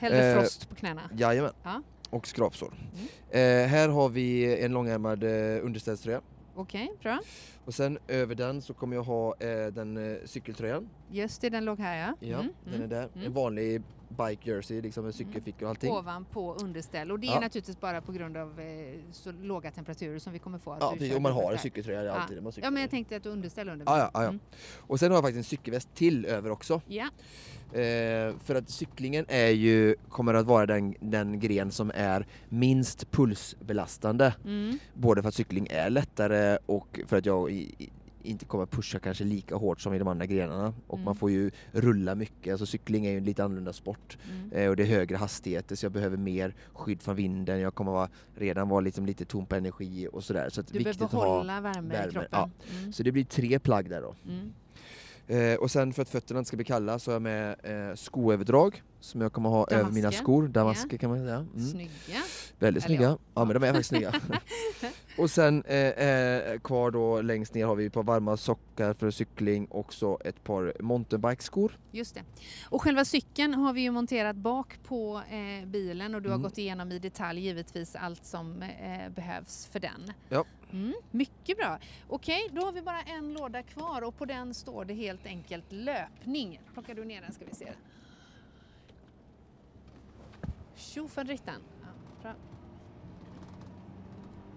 [0.00, 1.02] Hellre Eh, frost på knäna.
[1.16, 1.52] Jajamän.
[1.62, 1.82] Ja.
[2.10, 2.74] Och skrapsår.
[2.74, 3.64] Mm.
[3.64, 6.20] Eh, här har vi en långärmad eh, underställströja.
[6.54, 7.20] Okej, bra.
[7.64, 10.88] Och sen över den så kommer jag ha eh, den eh, cykeltröjan.
[11.10, 12.28] Just det, den låg här ja.
[12.28, 12.84] Ja, Mm, den mm.
[12.84, 13.08] är där.
[13.14, 13.26] mm.
[13.26, 15.92] En vanlig bike jersey liksom med cykelfickor och allting.
[15.92, 17.40] Ovanpå underställ och det är Ja.
[17.40, 18.66] naturligtvis bara på grund av eh,
[19.12, 20.72] så låga temperaturer som vi kommer få.
[20.72, 21.16] Att Ja, precis.
[21.16, 22.20] Om man har en cykeltröja, det är Ja.
[22.20, 22.66] alltid det man cyklar.
[22.66, 23.86] Ja, men jag tänkte att du underställ under.
[23.86, 24.28] Ja, ja, ja, ja.
[24.28, 24.40] Mm.
[24.78, 26.80] Och sen har jag faktiskt en cykelväst till över också.
[26.86, 27.08] ja.
[27.72, 33.10] Eh, för att cyklingen är ju, kommer att vara den, den gren som är minst
[33.10, 34.34] pulsbelastande.
[34.44, 34.78] Mm.
[34.94, 37.90] Både för att cykling är lättare och för att jag i,
[38.24, 40.74] inte kommer pusha kanske lika hårt som i de andra grenarna.
[40.86, 41.04] Och Mm.
[41.04, 44.18] man får ju rulla mycket, alltså cykling är ju en lite annorlunda sport.
[44.30, 44.52] Mm.
[44.52, 47.60] Eh, och det är högre hastigheter så jag behöver mer skydd från vinden.
[47.60, 50.48] Jag kommer vara, redan vara liksom lite tom på energi och sådär.
[50.50, 52.28] Så Du behöver behålla värme, i värme, kroppen.
[52.30, 52.50] ja.
[52.78, 52.92] Mm.
[52.92, 54.14] Så det blir tre plagg där då.
[54.28, 54.52] Mm.
[55.26, 57.94] Eh, och sen för att fötterna inte ska bli kalla så har jag med eh,
[57.94, 60.22] skoöverdrag som jag kommer ha över mina Damasker.
[60.22, 60.48] skor.
[60.48, 61.36] Damasker kan man säga.
[61.54, 61.66] Mm.
[61.70, 61.90] Snygga.
[62.58, 63.02] Väldigt Eller snygga.
[63.02, 63.18] ja.
[63.34, 63.44] Ja.
[63.44, 64.12] men de är faktiskt snygga.
[65.18, 69.10] och sen eh, eh, kvar då längst ner har vi ett par varma sockar för
[69.10, 71.78] cykling och så ett par mountainbikeskor.
[71.90, 72.22] Just det.
[72.70, 76.42] Och själva cykeln har vi ju monterat bak på eh, bilen och du har Mm.
[76.42, 80.12] gått igenom i detalj givetvis allt som eh, behövs för den.
[80.28, 80.44] Ja.
[80.72, 81.78] Mm, mycket bra.
[82.08, 85.64] Okej, då har vi bara en låda kvar och på den står det helt enkelt
[85.72, 86.60] löpning.
[86.72, 87.72] Plockar du ner den ska vi se.
[90.76, 91.60] Tjofaderittan.
[91.82, 91.88] Ja,
[92.22, 92.32] bra.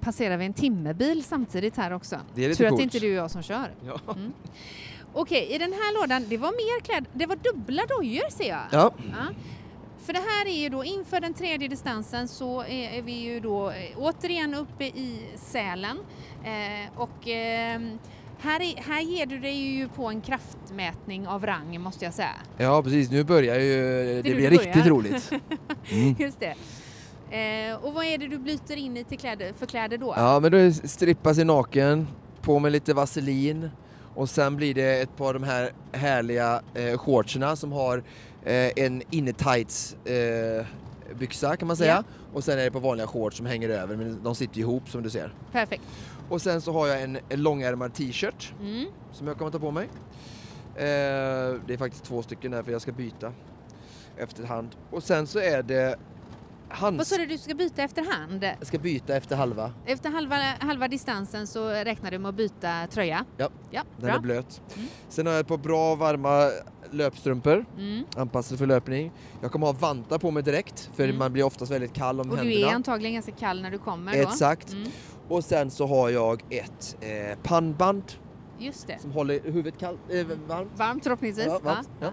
[0.05, 2.19] Passerar vi en timmerbil samtidigt här också.
[2.35, 3.71] Det är lite Tur att det inte är du och jag som kör.
[3.85, 3.99] Ja.
[5.13, 8.61] Okej, i den här lådan, det var mer kläder, det var dubbla dojor ser jag.
[8.71, 8.93] ja.
[8.97, 9.33] Ja.
[10.05, 13.69] För det här är ju då inför den tredje distansen så är, vi ju då
[13.69, 15.97] eh, återigen uppe i Sälen
[16.43, 17.81] eh, och eh,
[18.39, 22.35] här, är, här ger du dig ju på en kraftmätning av rang måste jag säga.
[22.57, 23.75] Ja precis, nu börjar ju,
[24.21, 25.31] det, nu blir det riktigt roligt.
[25.91, 26.15] Mm.
[26.19, 26.55] Just det.
[27.31, 30.13] Eh, och vad är det du byter in i till kläder, för kläder då?
[30.17, 32.07] Ja men då strippa sig naken,
[32.41, 33.69] på med lite vaselin
[34.15, 37.97] och sen blir det ett par av de här härliga eh, shortserna som har
[38.43, 40.65] eh, en innetights eh,
[41.19, 42.03] byxa kan man säga.
[42.33, 45.03] Och sen är det på vanliga shorts som hänger över men de sitter ihop som
[45.03, 45.33] du ser.
[45.51, 45.83] Perfekt.
[46.29, 48.85] Och sen så har jag en, en långärmad t-shirt Mm.
[49.11, 49.85] som jag kommer ta på mig.
[50.75, 50.83] Eh,
[51.67, 53.33] det är faktiskt två stycken där för jag ska byta
[54.17, 54.69] efterhand.
[54.91, 55.95] Och sen så är det
[56.81, 57.09] Vad hands...
[57.09, 58.43] sa du, du ska byta efterhand?
[58.43, 59.71] Jag ska byta efter halva.
[59.85, 63.25] Efter halva, halva distansen så räknar du med att byta tröja?
[63.37, 63.49] Ja.
[63.71, 64.15] ja Den bra.
[64.15, 64.61] är blöt.
[64.75, 64.87] Mm.
[65.09, 66.49] Sen har jag ett par bra varma
[66.91, 68.03] löpstrumpor Mm.
[68.15, 69.11] anpassade för löpning.
[69.41, 71.17] Jag kommer ha vantar på mig direkt för Mm.
[71.17, 72.71] man blir oftast väldigt kall om Och du händerna.
[72.71, 74.19] är antagligen ganska kall när du kommer då?
[74.19, 74.71] Exakt.
[74.71, 74.89] Mm.
[75.29, 78.03] Och sen så har jag ett eh, pannband
[78.59, 78.99] Just det.
[79.01, 80.71] som håller huvudet kallt, eh, varmt.
[80.75, 81.45] Varmt förhoppningsvis.
[81.45, 81.89] Ja, varmt.
[81.99, 82.05] ja.
[82.05, 82.11] Ja.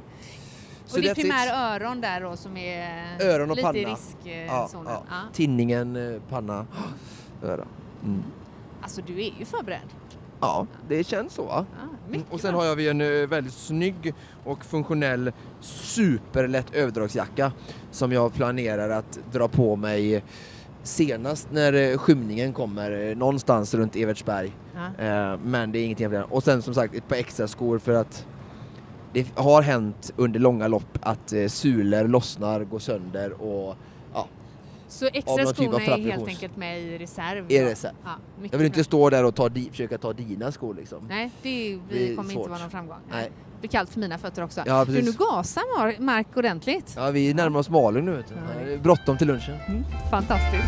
[0.93, 1.23] Så Och det är that's it.
[1.23, 3.79] primär öron där då som är Öron och lite panna.
[3.89, 4.47] Riskzonen.
[4.47, 5.03] ja.
[5.11, 5.17] Ja.
[5.33, 6.67] Tinningen, eh, panna,
[7.43, 7.65] öra.
[8.05, 8.23] Mm.
[8.83, 9.89] Alltså du är ju förberedd.
[10.41, 11.67] Ja, det känns så va?
[11.81, 12.23] Ja, Mm.
[12.31, 17.53] Och sen har jag vi en eh, väldigt snygg och funktionell superlätt överdragsjacka
[17.91, 20.25] som jag planerar att dra på mig
[20.83, 24.53] senast när eh, skymningen kommer eh, någonstans runt Evertsberg.
[24.75, 25.05] Ja.
[25.05, 27.79] Eh, Men det är ingenting jag vill- Och sen som sagt ett par extra skor
[27.79, 28.27] för att
[29.13, 33.77] det har hänt under långa lopp att eh, sulor lossnar, går sönder och
[34.89, 37.45] Så Av extra typ skorna är helt enkelt med i reserv?
[37.53, 37.93] I reserv.
[38.05, 38.11] Ja,
[38.51, 38.85] Jag vill inte bra.
[38.85, 40.99] stå där och ta di, försöka ta dina skor liksom.
[41.09, 42.39] Nej, det, är det kommer svårt.
[42.39, 42.97] inte vara någon framgång.
[43.11, 43.25] Nej.
[43.55, 44.63] Det blir kallt för mina fötter också.
[44.67, 46.93] Ja, du, nu gasar Mar- Mark ordentligt.
[46.97, 48.35] Ja, vi närmar oss Malung nu vet du.
[48.73, 48.79] Ja.
[48.79, 49.57] Bråttom till lunchen.
[50.11, 50.63] Fantastiskt.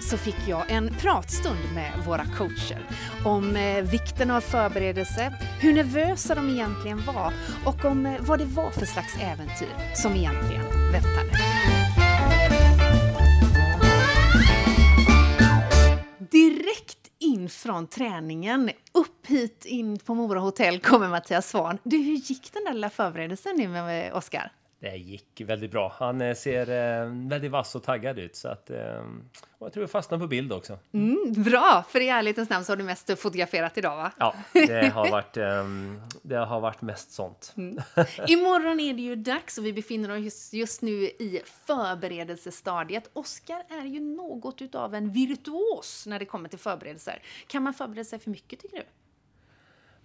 [0.00, 2.86] Så fick jag en pratstund med våra coacher
[3.24, 7.32] om eh, vikten av förberedelse, hur nervösa de egentligen var
[7.64, 11.30] och om eh, vad det var för slags äventyr som egentligen väntade.
[16.30, 21.78] Direkt in från träningen, upp hit in på Mora hotell kommer Mattias Svahn.
[21.82, 24.52] Du, hur gick den där lilla förberedelsen nu med Oskar?
[24.80, 25.94] Det gick väldigt bra.
[25.98, 28.36] Han eh, ser eh, väldigt vass och taggad ut.
[28.36, 29.04] Så att, eh,
[29.58, 30.78] och jag tror jag fastnar på bild också.
[30.92, 34.12] Mm, bra, för i ärlighetens namn så har du mest fotograferat idag va?
[34.18, 35.64] Ja, det har varit, eh,
[36.22, 37.54] det har varit mest sånt.
[38.26, 43.10] Imorgon är det ju dags och vi befinner oss just, just nu i förberedelsestadiet.
[43.12, 47.22] Oskar är ju något utav en virtuos när det kommer till förberedelser.
[47.46, 48.84] Kan man förbereda sig för mycket tycker du?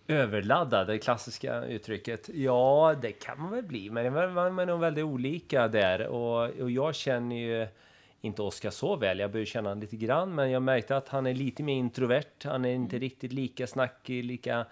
[0.07, 2.29] Överladdad, det klassiska uttrycket.
[2.33, 6.07] Ja, det kan man väl bli, men man är nog väldigt olika där.
[6.07, 7.67] Och, och jag känner ju
[8.21, 9.19] inte Oskar så väl.
[9.19, 12.43] Jag börjar känna honom lite grann, men jag märkte att han är lite mer introvert.
[12.43, 14.65] Han är inte riktigt lika snackig, lika...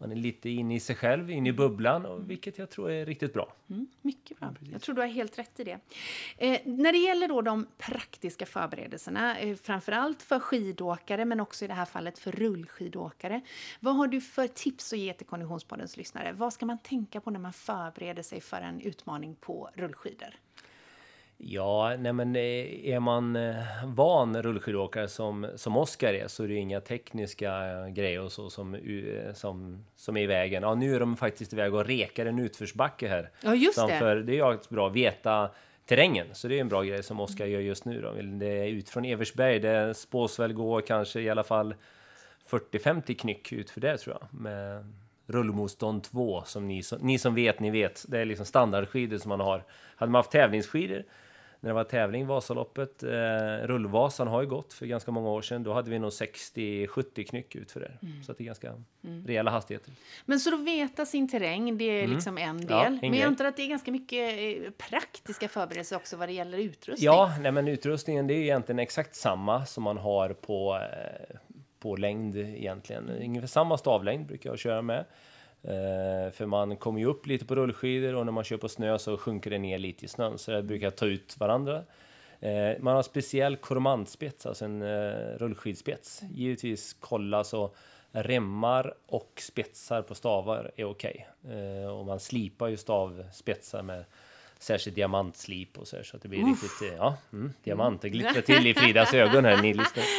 [0.00, 3.06] Han är lite inne i sig själv, inne i bubblan, och vilket jag tror är
[3.06, 3.52] riktigt bra.
[3.70, 4.54] Mm, mycket bra.
[4.72, 5.78] Jag tror du har helt rätt i det.
[6.38, 11.68] Eh, när det gäller då de praktiska förberedelserna, eh, framförallt för skidåkare men också i
[11.68, 13.40] det här fallet för rullskidåkare.
[13.80, 16.32] Vad har du för tips att ge till Konditionspoddens lyssnare?
[16.32, 20.36] Vad ska man tänka på när man förbereder sig för en utmaning på rullskidor?
[21.42, 26.48] Ja, nej men eh, är man eh, van rullskidåkare som, som Oskar är så är
[26.48, 28.76] det inga tekniska eh, grejer och så som,
[29.34, 30.62] som, som är i vägen.
[30.62, 33.30] Ja, nu är de faktiskt iväg och rekar en utförsbacke här.
[33.42, 33.88] Ja, just det.
[33.88, 35.50] Framför, det är ju bra att veta
[35.86, 38.00] terrängen, så det är en bra grej som Oskar gör just nu.
[38.00, 38.12] Då.
[38.22, 41.74] Det är ut från Eversberg, det spås väl gå kanske i alla fall
[42.50, 44.40] 40-50 knyck ut för det tror jag.
[44.40, 44.84] Med
[45.26, 48.04] rullmotstånd 2 som ni, som ni som vet, ni vet.
[48.08, 49.64] Det är liksom standardskidor som man har.
[49.96, 51.04] Hade man haft tävlingsskidor
[51.60, 53.08] när det var tävling, Vasaloppet, eh,
[53.62, 55.62] Rullvasan har ju gått för ganska många år sedan.
[55.62, 57.92] Då hade vi nog 60-70 knyck ut för det.
[58.02, 58.22] Mm.
[58.22, 58.74] Så att det är ganska
[59.26, 59.92] rejäla hastigheter.
[60.24, 62.70] Men så då veta sin terräng, det är liksom en del.
[62.70, 62.94] Mm.
[62.94, 66.28] Ja, en men jag antar att det är ganska mycket eh, praktiska förberedelser också vad
[66.28, 67.06] det gäller utrustning.
[67.06, 71.36] Ja, nej men utrustningen det är egentligen exakt samma som man har på, eh,
[71.78, 73.10] på längd egentligen.
[73.10, 75.04] Ungefär samma stavlängd brukar jag köra med.
[75.62, 78.98] Eh, för man kommer ju upp lite på rullskidor och när man kör på snö
[78.98, 80.38] så sjunker det ner lite i snön.
[80.38, 81.84] Så det brukar ta ut varandra.
[82.40, 86.22] Eh, man har speciell kormandspets, alltså en eh, rullskidspets.
[86.34, 87.70] Givetvis kolla så
[88.12, 91.28] remmar och spetsar på stavar är okej.
[91.50, 94.04] Eh, och man slipar ju stavspetsar med
[94.62, 98.02] särskilt diamantslip och så, här, så att det blir riktigt, eh, ja, mm, diamant.
[98.02, 100.04] Det glittrar till i Fridas ögon här, ni lyssnar.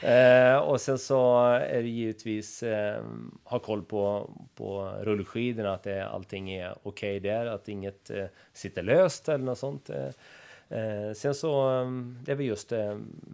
[0.00, 3.04] Eh, och sen så är det givetvis eh,
[3.44, 8.82] ha koll på, på rullskidorna, att det, allting är okej där, att inget eh, sitter
[8.82, 9.90] löst eller något sånt.
[9.90, 10.10] Eh,
[10.70, 11.84] Eh, sen så
[12.24, 12.72] det är väl just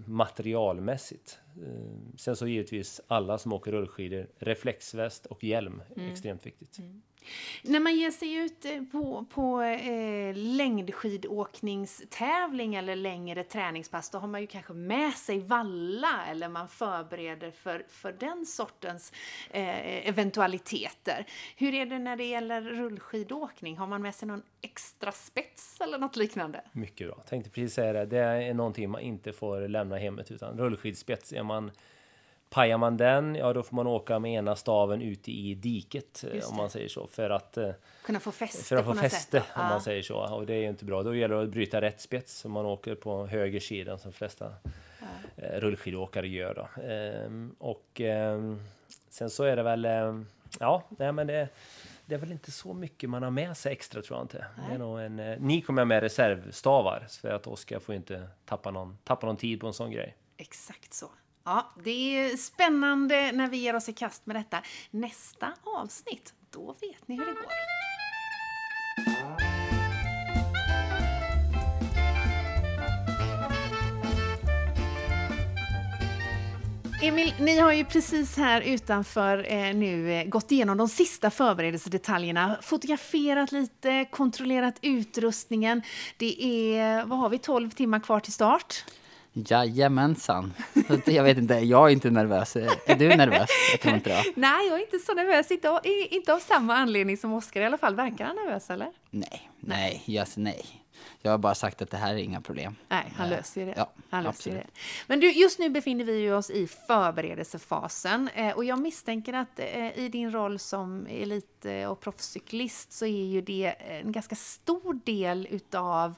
[0.06, 1.38] materialmässigt.
[2.16, 6.78] Sen så givetvis alla som åker rullskidor, reflexväst och hjälm, extremt viktigt.
[7.62, 14.28] När man ger sig ut eh, på, på eh, längdskidåkningstävling eller längre träningspass då har
[14.28, 19.12] man ju kanske med sig valla eller man förbereder för, för den sortens
[19.50, 21.26] eh, eventualiteter.
[21.56, 23.76] Hur är det när det gäller rullskidåkning?
[23.76, 26.60] Har man med sig någon extra spets eller något liknande?
[26.72, 27.24] Mycket bra.
[27.28, 28.06] Tänkte precis säga det.
[28.06, 31.70] Det är någonting man inte får lämna hemmet utan rullskidspets är man
[32.50, 36.48] Pajar man den, ja då får man åka med ena staven ute i diket eh,
[36.50, 37.06] om man säger så.
[37.06, 37.70] För att, eh,
[38.02, 39.68] Kunna få fäste för att få fäste om Ja.
[39.68, 40.34] man säger så.
[40.34, 41.02] Och det är ju inte bra.
[41.02, 44.16] Då gäller det att bryta rätt spets så man åker på höger sida som de
[44.16, 44.52] flesta
[45.36, 46.54] eh, rullskidåkare gör.
[46.54, 46.82] Då.
[46.82, 48.60] Ehm, och ehm,
[49.08, 50.26] sen så är det väl, ehm,
[50.60, 51.48] ja, nej men det,
[52.06, 54.46] det är väl inte så mycket man har med sig extra tror jag inte.
[55.04, 59.36] En, eh, ni kommer med reservstavar för att Oskar får inte tappa någon, tappa någon
[59.36, 60.16] tid på en sån grej.
[60.36, 61.06] Exakt så.
[61.48, 64.62] Ja, det är spännande när vi ger oss i kast med detta.
[64.90, 67.52] Nästa avsnitt, då vet ni hur det går.
[77.02, 82.58] Emil, ni har ju precis här utanför eh, nu eh, gått igenom de sista förberedelsedetaljerna,
[82.62, 85.82] fotograferat lite, kontrollerat utrustningen.
[86.16, 88.84] Det är, vad har vi, 12 timmar kvar till start?
[89.36, 90.54] Jajamensan.
[91.06, 92.56] jag vet inte, jag är inte nervös.
[92.56, 93.50] Är du nervös?
[93.72, 94.24] Jag tror inte det.
[94.34, 95.50] Nej, jag är inte så nervös.
[95.50, 97.94] Inte av, inte av samma anledning som Oskar i alla fall.
[97.94, 98.88] Verkar han nervös eller?
[99.10, 100.85] Nej, nej, yes, nej.
[101.22, 102.76] Jag har bara sagt att det här är inga problem.
[102.88, 103.74] Nej, han löser ju det.
[103.76, 104.58] Ja, han löser absolut.
[104.58, 104.80] det.
[105.06, 109.98] Men du, just nu befinner vi oss i förberedelsefasen eh, och jag misstänker att eh,
[109.98, 115.00] i din roll som elit eh, och proffscyklist så är ju det en ganska stor
[115.04, 116.14] del utav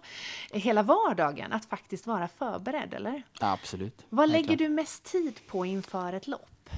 [0.53, 3.23] hela vardagen att faktiskt vara förberedd, eller?
[3.41, 4.07] Ja, absolut.
[4.09, 6.71] Vad lägger du mest tid på inför ett lopp?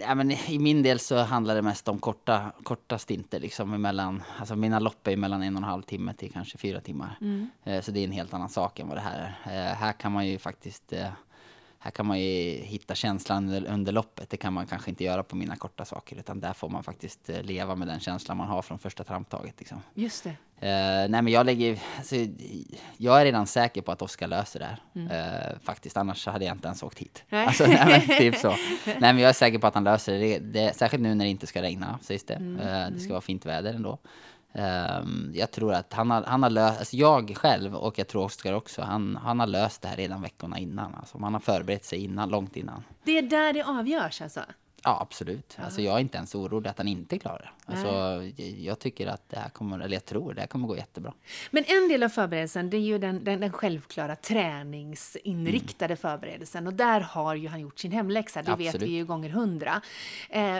[0.00, 3.40] Ja, men I min del så handlar det mest om korta, korta stinter.
[3.40, 6.80] Liksom, emellan, alltså mina lopp är mellan en och en halv timme till kanske fyra
[6.80, 7.18] timmar.
[7.64, 9.70] Eh, så det är en helt annan sak än vad det här är.
[9.70, 11.08] Eh, här kan man ju faktiskt eh,
[11.86, 14.30] här kan man ju hitta känslan under, under loppet.
[14.30, 16.16] Det kan man kanske inte göra på mina korta saker.
[16.16, 19.54] Utan där får man faktiskt eh, leva med den känslan man har från första tramptaget.
[19.58, 19.82] Liksom.
[19.94, 20.30] Just det.
[20.60, 22.16] Eh, nej men jag lägger, alltså,
[22.96, 25.50] jag är redan säker på att Oskar löser det här.
[25.52, 27.24] Eh, faktiskt, annars hade jag inte ens åkt hit.
[27.28, 27.46] Nej.
[27.46, 28.48] Alltså, nej, men, typ så.
[28.84, 30.38] Nej men jag är säker på att han löser det.
[30.38, 32.34] det, det särskilt nu när det inte ska regna, sägs det.
[32.34, 33.98] Eh, det ska vara fint väder ändå.
[34.58, 38.24] Ehm, jag tror att han har, han har löst, alltså jag själv och jag tror
[38.24, 40.94] Oskar också, han, han har löst det här redan veckorna innan.
[40.94, 42.84] Alltså, han har förberett sig innan, långt innan.
[43.04, 44.40] Det är där det avgörs alltså?
[44.82, 45.56] Ja, absolut.
[45.64, 47.72] Alltså, jag är inte ens orolig att han inte klarar det.
[47.72, 48.22] Alltså,
[48.58, 51.14] jag, tycker att det här kommer, eller jag tror det här kommer gå jättebra.
[51.50, 56.74] Men en del av förberedelsen det är ju den, den, den självklara träningsinriktade förberedelsen och
[56.74, 58.88] där har ju han gjort sin hemläxa, det vet Absolut.
[58.88, 59.80] vi ju gånger hundra.
[60.30, 60.56] Eh,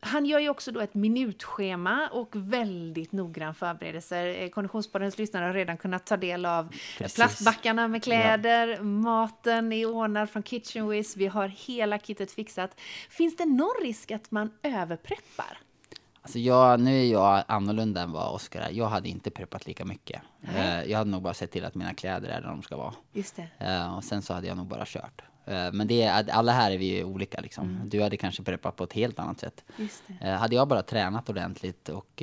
[0.00, 4.42] han gör ju också då ett minutschema och väldigt noggrann förberedelser.
[4.42, 7.16] Eh, Konditionspoddens lyssnare har redan kunnat ta del av Precis.
[7.16, 12.80] plastbackarna med kläder, maten är ordnad från Kitchen Whiz, vi har hela kittet fixat.
[13.10, 15.58] Finns det någon risk att man överpreppar?
[16.22, 18.70] Alltså jag, nu är jag annorlunda än vad Oskar är.
[18.70, 20.22] Jag hade inte preppat lika mycket.
[20.42, 22.94] Eh, jag hade nog bara sett till att mina kläder är där de ska vara.
[23.12, 23.48] Just det.
[23.58, 25.22] Eh, och sen så hade jag nog bara kört.
[25.44, 27.80] Eh, men det är, alla här är vi ju olika liksom.
[27.84, 29.64] Du hade kanske preppat på ett helt annat sätt.
[29.76, 30.26] Just det.
[30.28, 32.22] Hade jag bara tränat ordentligt och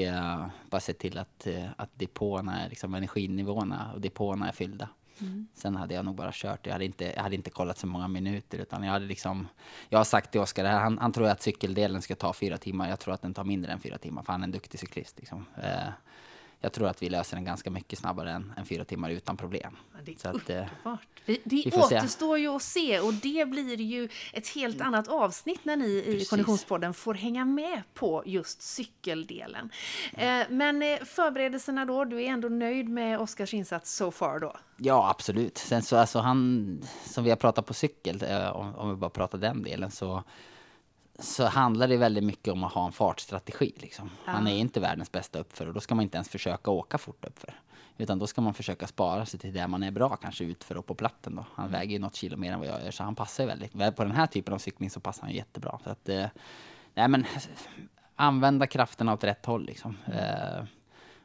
[0.70, 4.90] bara sett till att, att depåerna, liksom energinivåerna och depåerna är fyllda.
[5.22, 5.48] Mm.
[5.54, 6.66] Sen hade jag nog bara kört.
[6.66, 9.48] Jag hade, inte, jag hade inte kollat så många minuter utan jag hade liksom...
[9.90, 12.90] Jag har sagt till Oskar, han, han tror att cykeldelen ska ta fyra timmar.
[12.90, 15.20] Jag tror att den tar mindre än fyra timmar för han är en duktig cyklist
[15.20, 15.46] liksom.
[15.64, 15.90] Eh,
[16.62, 19.78] jag tror att vi löser den ganska mycket snabbare än, än fyra timmar utan problem.
[19.94, 21.08] Ja, det är Så att, eh, uppenbart.
[21.26, 21.98] Vi, det vi får se.
[21.98, 26.04] återstår ju att se och det blir ju ett helt annat avsnitt när ni i
[26.04, 26.30] Precis.
[26.30, 29.70] Konditionspodden får hänga med på just cykeldelen.
[30.14, 34.56] Eh, men eh, förberedelserna då, du är ändå nöjd med Oskars insats so far då?
[34.78, 35.58] Ja, absolut.
[35.58, 39.38] Sen så alltså han, som vi har pratat på cykel, om, om vi bara pratar
[39.38, 40.24] den delen, så,
[41.22, 43.74] så handlar det väldigt mycket om att ha en fartstrategi.
[43.78, 44.10] Liksom.
[44.26, 47.26] Han är inte världens bästa uppför och då ska man inte ens försöka åka fort
[47.26, 47.60] uppför.
[47.98, 50.86] Utan då ska man försöka spara sig till där man är bra, kanske utför och
[50.86, 51.36] på platten.
[51.36, 51.46] Då.
[51.56, 53.96] Han väger ju något kilo mer än vad jag gör, så han passar ju väldigt.
[53.96, 55.80] På den här typen av cykling så passar han jättebra.
[55.84, 56.26] Så att, eh,
[56.94, 57.26] nej men,
[58.16, 59.98] använda krafterna åt rätt håll liksom.
[60.14, 60.64] Eh,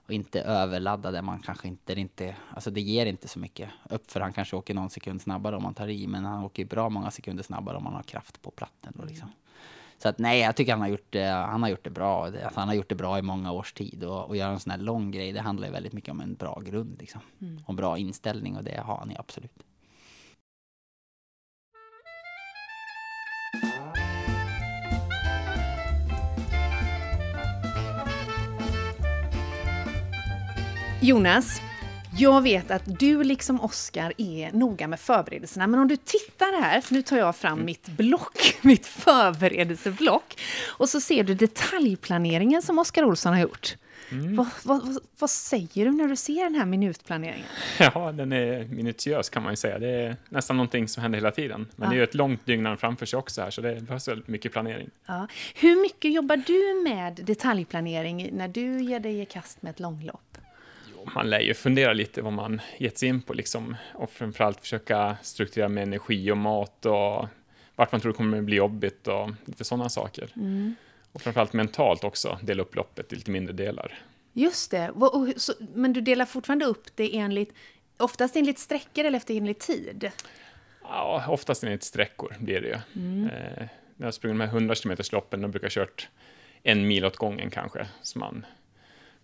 [0.06, 3.70] och inte överladda där man kanske inte, det inte, alltså det ger inte så mycket.
[3.90, 6.68] Uppför han kanske åker någon sekund snabbare om man tar i, men han åker ju
[6.68, 9.30] bra många sekunder snabbare om man har kraft på platten då liksom.
[9.98, 12.24] Så att nej, jag tycker han har gjort det, han har gjort det bra.
[12.24, 14.70] Alltså, han har gjort det bra i många års tid och, och göra en sån
[14.70, 17.20] här lång grej, det handlar ju väldigt mycket om en bra grund liksom.
[17.66, 19.62] Och bra inställning och det har han ju absolut.
[31.02, 31.60] Jonas,
[32.18, 36.84] jag vet att du liksom Oskar är noga med förberedelserna, men om du tittar här,
[36.90, 43.04] nu tar jag fram mitt block, mitt förberedelseblock, och så ser du detaljplaneringen som Oskar
[43.04, 43.76] Olsson har gjort.
[44.10, 47.46] Vad, vad, vad, vad säger du när du ser den här minutplaneringen?
[47.78, 49.78] Ja, den är minutiös kan man ju säga.
[49.78, 51.66] Det är nästan någonting som händer hela tiden.
[51.76, 54.28] Men det är ju ett långt dygn framför sig också här, så det behövs väldigt
[54.28, 54.90] mycket planering.
[55.06, 55.28] Ja.
[55.54, 60.25] Hur mycket jobbar du med detaljplanering när du ger dig i kast med ett långlopp?
[61.14, 63.76] Man lär ju fundera lite vad man gett sig in på liksom.
[63.94, 67.26] Och framförallt försöka strukturera med energi och mat och
[67.76, 70.32] vart man tror det kommer bli jobbigt och lite sådana saker.
[71.12, 73.98] Och framförallt mentalt också, dela upp loppet i lite mindre delar.
[74.32, 74.90] Just det,
[75.74, 77.54] men du delar fortfarande upp det enligt,
[77.96, 80.10] oftast enligt sträckor eller efter enligt tid?
[80.82, 82.78] Ja, oftast enligt sträckor blir det ju.
[83.02, 83.30] Mm.
[83.30, 86.08] Eh, när jag sprungit de här 100 km loppen, då brukar jag kört
[86.62, 87.86] en mil åt gången kanske.
[88.02, 88.46] Så man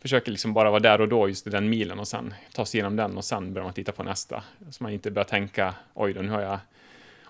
[0.03, 2.79] försöker liksom bara vara där och då just i den milen och sen ta sig
[2.79, 4.45] igenom den och sen börjar man titta på nästa.
[4.71, 6.59] Så man inte börjar tänka, oj då, nu har jag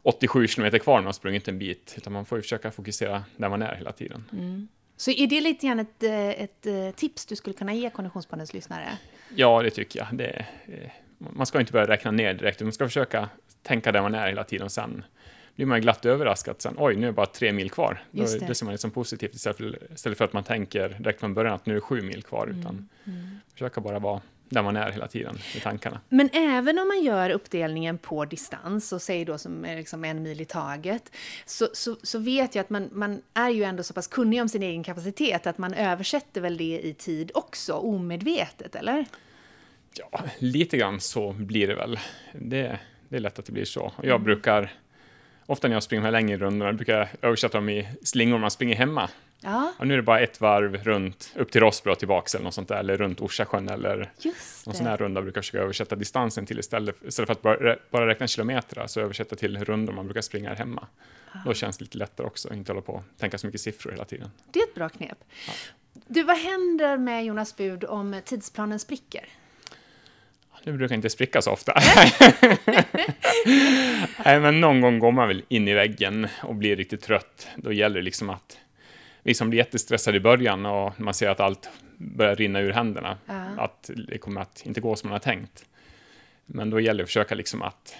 [0.02, 1.94] 87 km kvar när har sprungit en bit.
[1.96, 4.24] Utan man får ju försöka fokusera där man är hela tiden.
[4.32, 4.68] Mm.
[4.96, 8.54] Så är det lite grann ett, eh, ett eh, tips du skulle kunna ge Konditionspoddens
[8.54, 8.98] lyssnare?
[9.34, 10.08] Ja, det tycker jag.
[10.12, 13.28] Det, eh, man ska inte börja räkna ner direkt, man ska försöka
[13.62, 15.04] tänka där man är hela tiden och sen
[15.56, 16.74] blir man glatt överraskad sen.
[16.78, 18.04] Oj, nu är det bara tre mil kvar.
[18.10, 18.46] Då, det.
[18.48, 21.54] det ser man liksom positivt istället för, istället för att man tänker direkt från början
[21.54, 22.46] att nu är det sju mil kvar.
[22.46, 22.88] Mm, Utan
[23.52, 24.20] försöka bara vara
[24.52, 26.00] där man är hela tiden i tankarna.
[26.08, 30.22] Men även om man gör uppdelningen på distans och säger då som är liksom en
[30.22, 31.12] mil i taget
[31.46, 34.48] så, så, så vet jag att man, man är ju ändå så pass kunnig om
[34.48, 39.06] sin egen kapacitet att man översätter väl det i tid också, omedvetet, eller?
[39.94, 41.98] Ja, lite grann så blir det väl.
[42.32, 42.78] Det,
[43.08, 43.92] det är lätt att det blir så.
[43.98, 44.08] Mm.
[44.08, 44.72] jag brukar,
[45.46, 48.50] ofta när jag springer de här längre rundorna, brukar jag översätta dem i slingor man
[48.50, 49.10] springer hemma.
[49.44, 52.44] Ja, Och nu är det bara ett varv runt, upp till Rossbro och tillbaks eller
[52.44, 55.62] något sånt där, eller runt Orsasjön eller just någon sån här runda brukar jag försöka
[55.62, 59.92] översätta distansen till istället, istället för att bara, bara räkna kilometer, så översätta till rundor
[59.92, 60.86] man brukar springa här hemma.
[61.44, 64.04] Då känns det lite lättare också, inte hålla på och tänka så mycket siffror hela
[64.04, 64.30] tiden.
[64.50, 65.18] Det är ett bra knep.
[66.06, 69.28] Du, vad händer med Jonas Bud om tidsplanen spricker?
[70.64, 71.72] Det brukar inte spricka så ofta.
[74.24, 77.48] Nej, men någon gång går man väl in i väggen och blir riktigt trött.
[77.56, 78.58] Då gäller det liksom att
[79.22, 83.16] vi som blir jättestressade i början och man ser att allt börjar rinna ur händerna,
[83.26, 83.34] Ja.
[83.58, 85.64] att det kommer att inte gå som man har tänkt.
[86.46, 87.94] Men då gäller det att försöka liksom att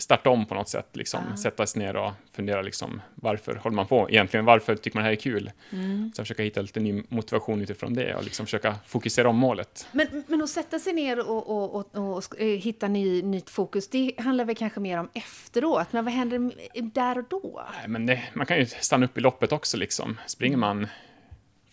[0.00, 1.20] starta om på något sätt, liksom.
[1.30, 1.36] Ja.
[1.36, 4.44] sätta sig ner och fundera liksom, varför håller man på egentligen?
[4.44, 5.50] Varför tycker man det här är kul?
[5.72, 6.12] Mm.
[6.16, 9.86] Sen försöka hitta lite ny motivation utifrån det och liksom försöka fokusera om målet.
[9.92, 13.88] Men, men att sätta sig ner och, och, och, och, eh, hitta ny, nytt fokus,
[13.88, 15.86] det handlar väl kanske mer om efteråt.
[15.90, 17.62] Men vad händer där och då?
[17.78, 20.20] Nej, men det, man kan ju stanna upp i loppet också liksom.
[20.26, 20.86] Springer man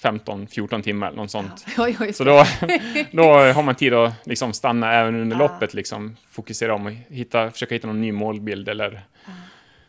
[0.02, 1.66] 15-14 timmar eller något sånt.
[1.78, 2.32] Oj, oj, Så då,
[3.12, 5.44] då har man tid att liksom stanna även under Ja.
[5.48, 9.02] loppet, liksom, fokusera om och hitta, försöka hitta någon ny målbild eller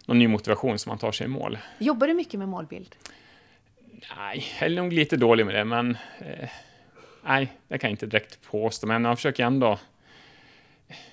[0.07, 1.59] någon ny motivation som man tar sig i mål.
[1.79, 2.95] Jobbar du mycket med målbild?
[4.17, 6.49] Nej, jag är nog lite dålig med det, men eh,
[7.25, 8.87] nej, det kan jag inte direkt påstå.
[8.87, 9.79] Men jag försöker ändå...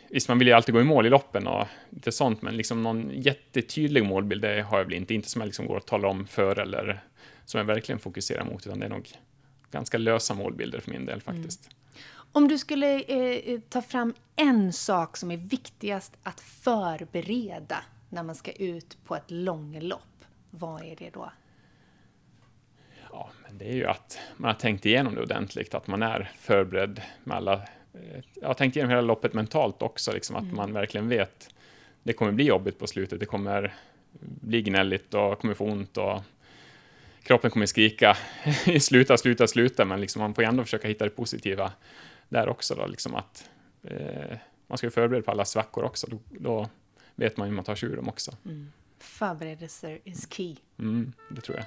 [0.09, 2.83] Visst, man vill ju alltid gå i mål i loppen och lite sånt, men liksom
[2.83, 5.13] någon jättetydlig målbild, det har jag väl inte.
[5.13, 6.99] Inte som jag liksom går och talar om för eller
[7.45, 9.11] som jag verkligen fokuserar mot, utan det är nog
[9.71, 11.69] ganska lösa målbilder för min del faktiskt.
[12.31, 17.77] Om du skulle eh, ta fram en sak som är viktigast att förbereda
[18.09, 21.31] när man ska ut på ett långlopp, vad är det då?
[23.11, 26.31] Ja, men det är ju att man har tänkt igenom det ordentligt, att man är
[26.39, 27.53] förberedd med alla...
[27.93, 31.55] eh, Jag har tänkt igenom hela loppet mentalt också, liksom, att man verkligen vet
[32.03, 33.73] det kommer bli jobbigt på slutet, det kommer
[34.19, 36.21] bli gnälligt och kommer få ont och
[37.26, 38.17] kroppen kommer skrika
[38.80, 41.71] sluta, sluta, sluta, men liksom man får ändå försöka hitta det positiva
[42.30, 43.49] där också då, liksom att
[43.84, 46.69] eh, man ska ju förbereda på alla svackor också, då, då
[47.15, 48.32] vet man hur man tar sig ur dem också.
[48.99, 50.55] Förberedelser is key.
[50.80, 51.65] Mm, det tror jag.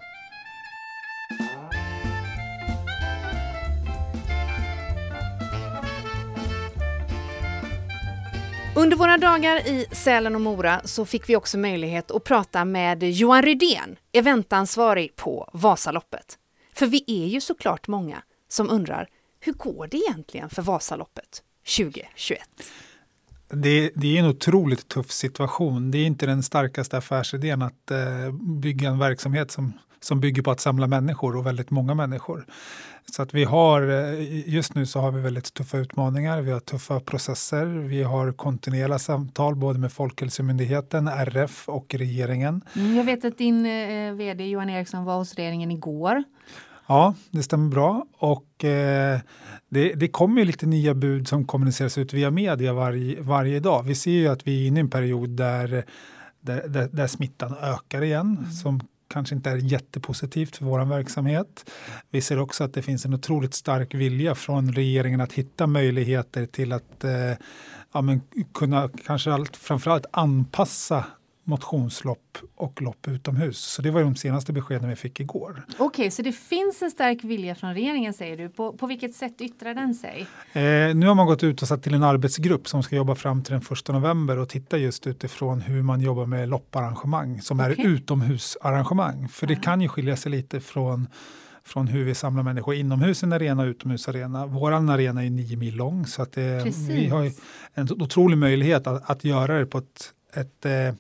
[8.79, 13.03] Under våra dagar i Sälen och Mora så fick vi också möjlighet att prata med
[13.03, 16.39] Johan Rydén, eventansvarig på Vasaloppet.
[16.75, 19.09] För vi är ju såklart många som undrar,
[19.41, 21.43] hur går det egentligen för Vasaloppet
[21.77, 22.41] 2021?
[23.49, 25.91] Det, det är en otroligt tuff situation.
[25.91, 30.51] Det är inte den starkaste affärsidén att eh, bygga en verksamhet som, som bygger på
[30.51, 32.47] att samla människor och väldigt många människor.
[33.13, 36.61] Så att vi har, eh, just nu så har vi väldigt tuffa utmaningar, vi har
[36.61, 42.61] tuffa processer, vi har kontinuerliga samtal både med Folkhälsomyndigheten, RF och regeringen.
[42.77, 46.25] Mm, jag vet att din eh, vd Johan Eriksson var hos regeringen igår.
[46.87, 48.07] Ja, det stämmer bra.
[48.19, 49.21] Och eh,
[49.69, 53.83] det, det kommer lite nya bud som kommuniceras ut via media varje, varje dag.
[53.83, 55.85] Vi ser ju att vi är inne i en period där,
[56.41, 61.71] där, där, där smittan ökar igen, som kanske inte är jättepositivt för vår verksamhet.
[62.11, 66.47] Vi ser också att det finns en otroligt stark vilja från regeringen att hitta möjligheter
[66.47, 67.33] till att eh,
[67.93, 68.21] ja, men
[68.55, 71.05] kunna kanske allt, framförallt anpassa
[71.49, 73.59] motionslopp och lopp utomhus.
[73.59, 75.63] Så det var de senaste beskeden vi fick igår.
[75.79, 78.49] Okej, så det finns en stark vilja från regeringen säger du.
[78.49, 80.27] På, på vilket sätt yttrar den sig?
[80.53, 83.43] Eh, nu har man gått ut och satt till en arbetsgrupp som ska jobba fram
[83.43, 87.75] till den 1 november och titta just utifrån hur man jobbar med lopparrangemang som Okej.
[87.79, 89.29] är utomhusarrangemang.
[89.29, 91.07] För det kan ju skilja sig lite från
[91.69, 94.47] från hur vi samlar människor inomhus i en arena och utomhusarena.
[94.47, 96.89] Vår arena är nio mil lång så att det, Precis.
[96.89, 97.31] vi har
[97.75, 100.95] en otrolig möjlighet att, att göra det på ett, ett, eh,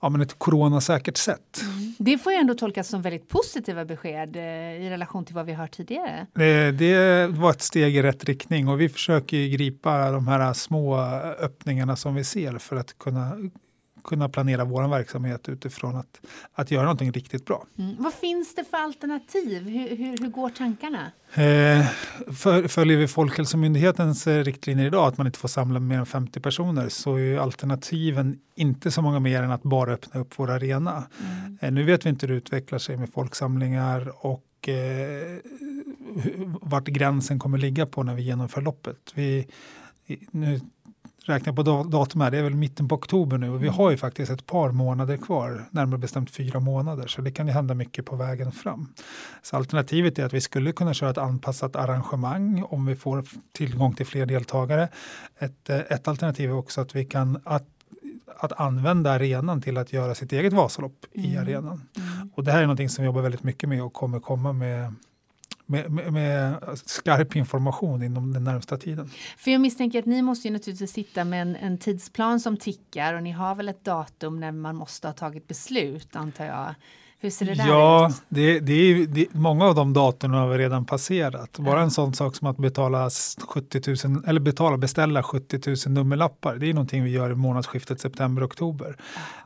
[0.00, 1.62] ja, men ett coronasäkert sätt.
[1.98, 4.42] Det får ju ändå tolkas som väldigt positiva besked eh,
[4.82, 6.26] i relation till vad vi hört tidigare.
[6.34, 10.52] Det, det var ett steg i rätt riktning och vi försöker ju gripa de här
[10.52, 10.98] små
[11.40, 13.36] öppningarna som vi ser för att kunna
[14.04, 16.20] kunna planera vår verksamhet utifrån att,
[16.52, 17.66] att göra någonting riktigt bra.
[17.78, 17.96] Mm.
[17.98, 19.68] Vad finns det för alternativ?
[19.68, 21.12] Hur, hur, hur går tankarna?
[21.34, 21.86] Eh,
[22.34, 26.40] för, följer vi Folkhälsomyndighetens eh, riktlinjer idag att man inte får samla mer än 50
[26.40, 31.04] personer så är alternativen inte så många mer än att bara öppna upp vår arena.
[31.20, 31.58] Mm.
[31.60, 35.38] Eh, nu vet vi inte hur det utvecklar sig med folksamlingar och eh,
[36.60, 39.12] vart gränsen kommer ligga på när vi genomför loppet.
[39.14, 39.46] Vi,
[40.30, 40.60] nu
[41.24, 43.74] räknar på datum här, det är väl mitten på oktober nu och vi mm.
[43.74, 47.52] har ju faktiskt ett par månader kvar, närmare bestämt fyra månader, så det kan ju
[47.52, 48.88] hända mycket på vägen fram.
[49.42, 53.94] Så alternativet är att vi skulle kunna köra ett anpassat arrangemang om vi får tillgång
[53.94, 54.88] till fler deltagare.
[55.38, 57.66] Ett, eh, ett alternativ är också att vi kan att
[58.42, 61.30] att använda arenan till att göra sitt eget Vasalopp mm.
[61.30, 61.88] i arenan.
[61.96, 62.30] Mm.
[62.34, 64.94] Och det här är någonting som vi jobbar väldigt mycket med och kommer komma med
[65.70, 69.10] med, med, med, skarp information inom den närmsta tiden.
[69.36, 73.14] För jag misstänker att ni måste ju naturligtvis sitta med en, en, tidsplan som tickar
[73.14, 76.74] och ni har väl ett datum när man måste ha tagit beslut antar jag.
[77.22, 78.22] Hur ser det där ja, ut?
[78.28, 81.58] Det, det är, det, många av de datumen har vi redan passerat.
[81.58, 81.82] Bara ja.
[81.82, 83.10] en sån sak som att betala,
[83.48, 86.56] 70 000, eller betala, beställa 70 000 nummerlappar.
[86.56, 88.96] Det är någonting vi gör i månadsskiftet september-oktober.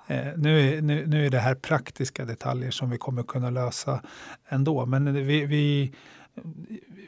[0.07, 0.14] Ja.
[0.14, 4.01] Eh, nu, nu, nu är det här praktiska detaljer som vi kommer kunna lösa
[4.49, 4.87] ändå.
[4.87, 5.93] Men vi, vi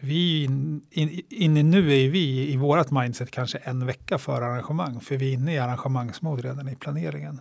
[0.01, 0.83] vi in,
[1.29, 5.35] inne nu är vi i vårt mindset kanske en vecka för arrangemang, för vi är
[5.35, 7.41] inne i arrangemangsmod redan i planeringen.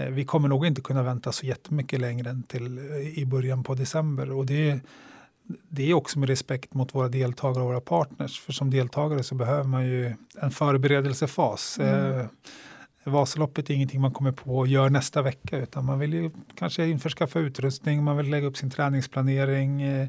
[0.00, 3.64] Eh, vi kommer nog inte kunna vänta så jättemycket längre än till eh, i början
[3.64, 4.30] på december.
[4.30, 4.80] Och det,
[5.68, 8.40] det är också med respekt mot våra deltagare och våra partners.
[8.40, 11.78] För som deltagare så behöver man ju en förberedelsefas.
[11.78, 12.28] Mm.
[13.04, 16.86] Vasaloppet är ingenting man kommer på och gör nästa vecka utan man vill ju kanske
[16.86, 20.08] införskaffa utrustning, man vill lägga upp sin träningsplanering, eh,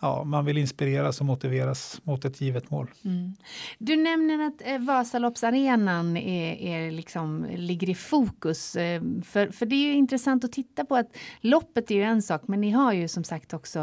[0.00, 2.90] ja, man vill inspireras och motiveras mot ett givet mål.
[3.04, 3.36] Mm.
[3.78, 8.76] Du nämner att eh, Vasaloppsarenan är, är liksom, ligger i fokus.
[8.76, 12.42] Eh, för, för det är intressant att titta på att loppet är ju en sak
[12.46, 13.80] men ni har ju som sagt också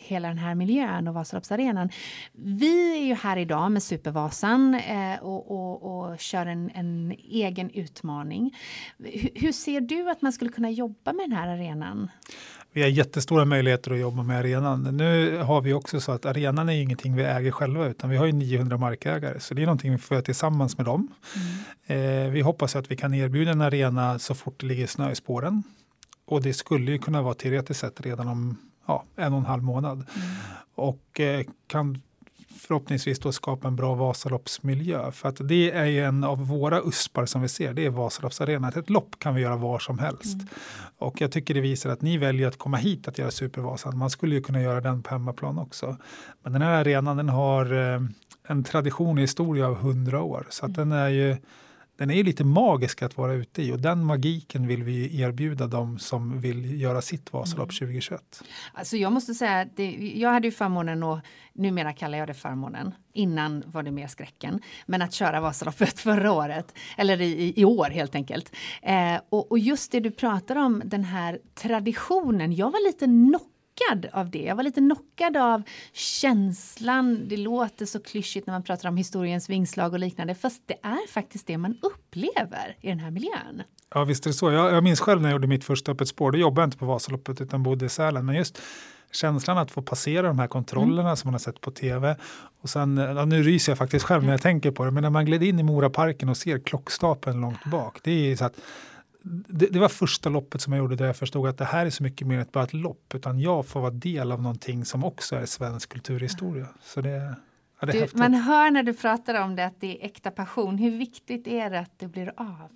[0.00, 1.90] hela den här miljön och Vasaloppsarenan.
[2.32, 4.80] Vi är ju här idag med Supervasan
[5.20, 8.54] och, och, och kör en, en egen utmaning.
[8.98, 12.10] H hur ser du att man skulle kunna jobba med den här arenan?
[12.72, 14.96] Vi har jättestora möjligheter att jobba med arenan.
[14.96, 18.26] Nu har vi också så att arenan är ingenting vi äger själva utan vi har
[18.26, 21.08] ju 900 markägare så det är någonting vi får göra tillsammans med dem.
[21.86, 22.24] Mm.
[22.26, 25.14] Eh, vi hoppas att vi kan erbjuda en arena så fort det ligger snö i
[25.14, 25.62] spåren.
[26.24, 29.62] Och det skulle ju kunna vara teoretiskt sett redan om ja, en och en halv
[29.62, 29.96] månad.
[29.96, 30.06] Mm.
[30.74, 32.02] Och eh, kan
[32.66, 35.12] förhoppningsvis då skapa en bra Vasaloppsmiljö.
[35.12, 38.72] För att det är ju en av våra uspar som vi ser, det är Vasaloppsarenan.
[38.76, 40.34] Ett lopp kan vi göra var som helst.
[40.34, 40.46] Mm.
[40.98, 43.98] Och jag tycker det visar att ni väljer att komma hit att göra Supervasan.
[43.98, 45.96] Man skulle ju kunna göra den på hemmaplan också.
[46.42, 48.00] Men den här arenan den har eh,
[48.48, 50.46] en tradition och historia av hundra år.
[50.50, 50.88] Så att mm.
[50.88, 51.36] den är ju
[52.02, 55.98] den är lite magisk att vara ute i och den magiken vill vi erbjuda dem
[55.98, 57.78] som vill göra sitt Vasalopp mm.
[57.78, 58.42] 2021.
[58.72, 59.78] Alltså jag måste säga att
[60.14, 61.18] jag hade ju förmånen och
[61.52, 62.94] numera kallar jag det förmånen.
[63.12, 64.60] Innan var det mer skräcken.
[64.86, 68.52] Men att köra Vasaloppet förra året, eller i, i år helt enkelt.
[68.82, 72.52] Eh, och, och just det du pratar om, den här traditionen.
[72.52, 74.42] Jag var lite knock knockad av det.
[74.42, 75.62] Jag var lite knockad av
[75.92, 77.28] känslan.
[77.28, 80.34] Det låter så klyschigt när man pratar om historiens vingslag och liknande.
[80.34, 83.62] Fast det är faktiskt det man upplever i den här miljön.
[83.94, 84.50] Ja visst är det så.
[84.50, 86.32] Jag, jag minns själv när jag gjorde mitt första Öppet spår.
[86.32, 88.26] Då jobbade jag inte på Vasaloppet utan bodde i Sälen.
[88.26, 88.62] Men just
[89.12, 91.16] känslan att få passera de här kontrollerna mm.
[91.16, 92.16] som man har sett på tv.
[92.60, 95.10] Och sen, ja, nu ryser jag faktiskt själv när jag tänker på det, men när
[95.10, 97.98] man gled in i Moraparken och ser klockstapeln långt bak.
[98.02, 98.56] Det är så att
[99.24, 101.90] det, det, var första loppet som jag gjorde där jag förstod att det här är
[101.90, 105.04] så mycket mer än bara ett lopp, utan jag får vara del av någonting som
[105.04, 106.66] också är svensk kulturhistoria.
[106.82, 107.36] Så det,
[107.80, 110.78] ja, det du, man hör när du pratar om det att det är äkta passion.
[110.78, 112.70] Hur viktigt är det att det blir av?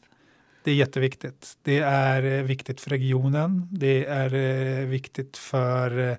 [0.64, 1.58] Det är jätteviktigt.
[1.62, 3.68] Det är eh, viktigt för regionen.
[3.70, 6.16] Det är eh, viktigt för eh,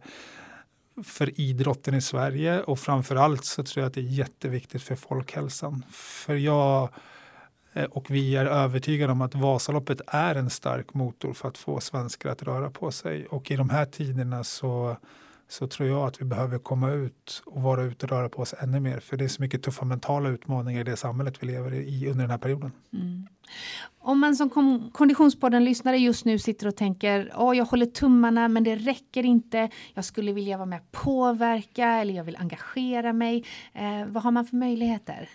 [1.04, 4.96] för idrotten i Sverige och framför allt så tror jag att det är jätteviktigt för
[4.96, 5.84] folkhälsan.
[5.92, 6.90] För jag
[7.78, 11.80] Eh, och vi är övertygade om att Vasaloppet är en stark motor för att få
[11.80, 13.26] svenskar att röra på sig.
[13.26, 14.98] Och i de här tiderna så,
[15.48, 18.56] så tror jag att vi behöver komma ut och vara ute och röra på oss
[18.60, 19.00] ännu mer.
[19.00, 22.22] För det är så mycket tuffa mentala utmaningar i det samhället vi lever i under
[22.22, 22.72] den här perioden.
[22.94, 23.28] Mm.
[24.00, 24.50] Om man som
[24.94, 29.70] Konditionspodden-lyssnare just nu sitter och tänker oh, jag håller tummarna men det räcker inte.
[29.94, 33.46] Jag skulle vilja vara med och påverka eller jag vill engagera mig.
[33.74, 35.30] Eh, vad har man för möjligheter?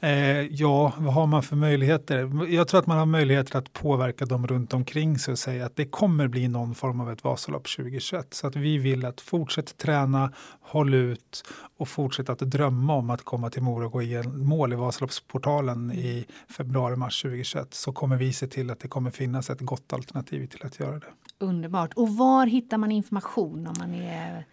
[0.00, 2.46] Eh, ja, vad har man för möjligheter?
[2.54, 5.76] Jag tror att man har möjligheter att påverka dem runt omkring sig och säga att
[5.76, 8.34] det kommer bli någon form av ett Vasalopp 2021.
[8.34, 11.44] Så att vi vill att fortsätta träna, håll ut
[11.76, 15.92] och fortsätta att drömma om att komma till Mora och gå i mål i Vasaloppsportalen
[15.92, 20.46] i februari-mars 2021 så kommer vi se till att det kommer finnas ett gott alternativ
[20.46, 21.06] till att göra det.
[21.38, 21.92] Underbart.
[21.94, 24.44] Och var hittar man information om man är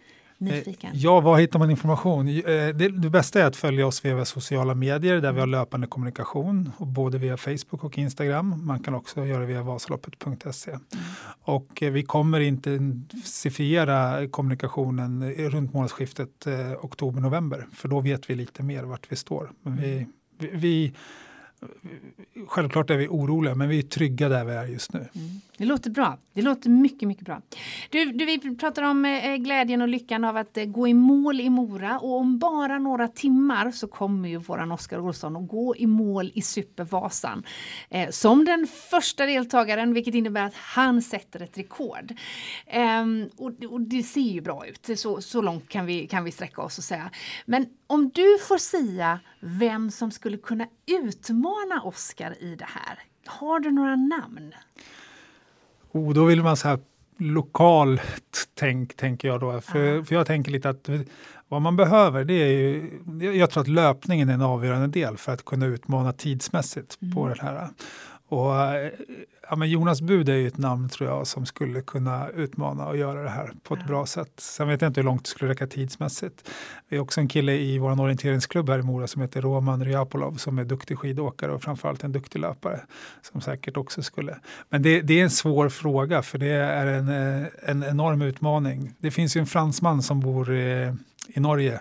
[0.43, 0.91] nyfiken?
[0.91, 2.27] Eh, ja, var hittar man information?
[2.27, 5.87] Eh, det, det, bästa är att följa oss via sociala medier där vi har löpande
[5.87, 8.65] kommunikation, både via Facebook och Instagram.
[8.65, 10.71] Man kan också göra det via vasaloppet.se.
[10.71, 10.81] Mm.
[11.41, 16.47] Och eh, vi kommer intensifiera kommunikationen runt månadsskiftet
[16.81, 19.51] oktober-november, för då vet vi lite mer vart vi står.
[19.63, 20.07] Men vi,
[20.39, 20.93] vi, vi
[22.47, 24.99] Självklart är vi oroliga, men vi är trygga där vi är just nu.
[24.99, 25.41] Mm.
[25.57, 26.17] Det låter bra.
[26.33, 27.41] Det låter mycket, mycket bra.
[27.89, 30.93] Du, du vi pratar om eh, eh, glädjen och lyckan av att eh, gå i
[30.93, 35.47] mål i Mora och om bara några timmar så kommer ju våran Oskar Olsson att
[35.47, 37.43] gå i mål i Supervasan
[37.89, 42.13] eh, som den första deltagaren, vilket innebär att han sätter ett rekord.
[42.67, 44.99] Ehm, och, och, det ser ju bra ut.
[44.99, 47.09] Så, så långt kan vi, kan vi sträcka oss och säga.
[47.45, 53.59] Men om du får säga vem som skulle kunna utmana Oskar i det här, har
[53.59, 54.53] du några namn?
[55.93, 56.79] Oh, då vill man så här
[57.17, 58.01] lokalt
[58.53, 59.61] tänk, tänker jag då.
[59.61, 60.89] För, för jag tänker lite att
[61.47, 62.91] vad man behöver, det är ju,
[63.33, 67.15] jag tror att löpningen är en avgörande del för att kunna utmana tidsmässigt mm.
[67.15, 67.69] på det här.
[68.33, 68.53] Och,
[69.49, 72.97] ja, men Jonas Bud är ju ett namn tror jag som skulle kunna utmana och
[72.97, 73.87] göra det här på ett ja.
[73.87, 74.31] bra sätt.
[74.37, 76.49] Sen vet jag inte hur långt det skulle räcka tidsmässigt.
[76.89, 80.33] Vi har också en kille i vår orienteringsklubb här i Mora som heter Roman Ryapolov
[80.33, 82.79] som är duktig skidåkare och framförallt en duktig löpare
[83.21, 84.37] som säkert också skulle.
[84.69, 87.09] Men det, det är en svår fråga för det är en,
[87.65, 88.93] en enorm utmaning.
[88.97, 90.93] Det finns ju en fransman som bor i,
[91.27, 91.79] i Norge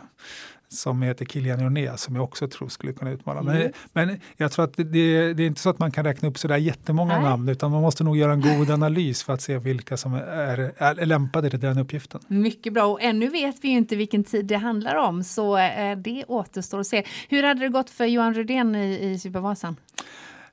[0.73, 3.41] som heter Kilian Jorné som jag också tror skulle kunna utmana.
[3.41, 3.73] Mm.
[3.93, 6.39] Men, men jag tror att det, det, är inte så att man kan räkna upp
[6.39, 7.23] sådär jättemånga Nej.
[7.23, 10.73] namn utan man måste nog göra en god analys för att se vilka som är,
[10.77, 12.21] är lämpade till den uppgiften.
[12.29, 15.97] Mycket bra och ännu vet vi ju inte vilken tid det handlar om så eh,
[15.97, 17.05] det återstår att se.
[17.29, 19.77] Hur hade det gått för Johan Rydén i, i Supervasan?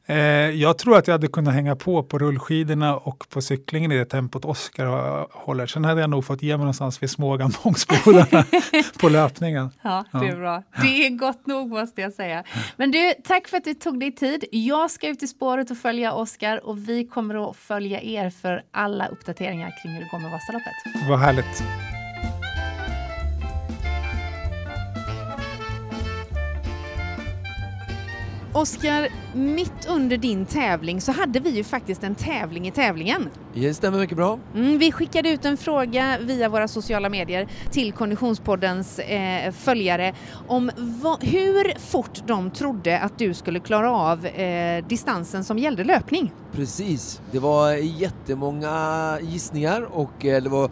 [0.09, 0.17] Eh,
[0.49, 4.05] jag tror att jag hade kunnat hänga på på rullskidorna och på cyklingen i det
[4.05, 4.85] tempot Oskar
[5.45, 5.67] håller.
[5.67, 8.45] Sen hade jag nog fått ge mig någonstans vid Smågan Bångsbodarna
[8.99, 9.69] på löpningen.
[9.81, 10.63] Ja, det är bra.
[10.81, 12.43] Det är gott nog måste jag säga.
[12.75, 14.45] Men du, tack för att du tog dig tid.
[14.51, 18.63] Jag ska ut i spåret och följa Oskar och vi kommer att följa er för
[18.71, 21.07] alla uppdateringar kring hur det går med Vasaloppet.
[21.09, 21.63] Vad härligt.
[28.53, 33.29] Oskar, mitt under din tävling så hade vi ju faktiskt en tävling i tävlingen.
[33.53, 34.39] Det stämmer mycket bra.
[34.55, 40.13] Mm, vi skickade ut en fråga via våra sociala medier till Konditionspoddens eh, följare
[40.47, 40.71] om
[41.21, 46.33] hur fort de trodde att du skulle klara av eh, distansen som gällde löpning.
[46.51, 50.71] Precis, det var jättemånga gissningar och eh, det var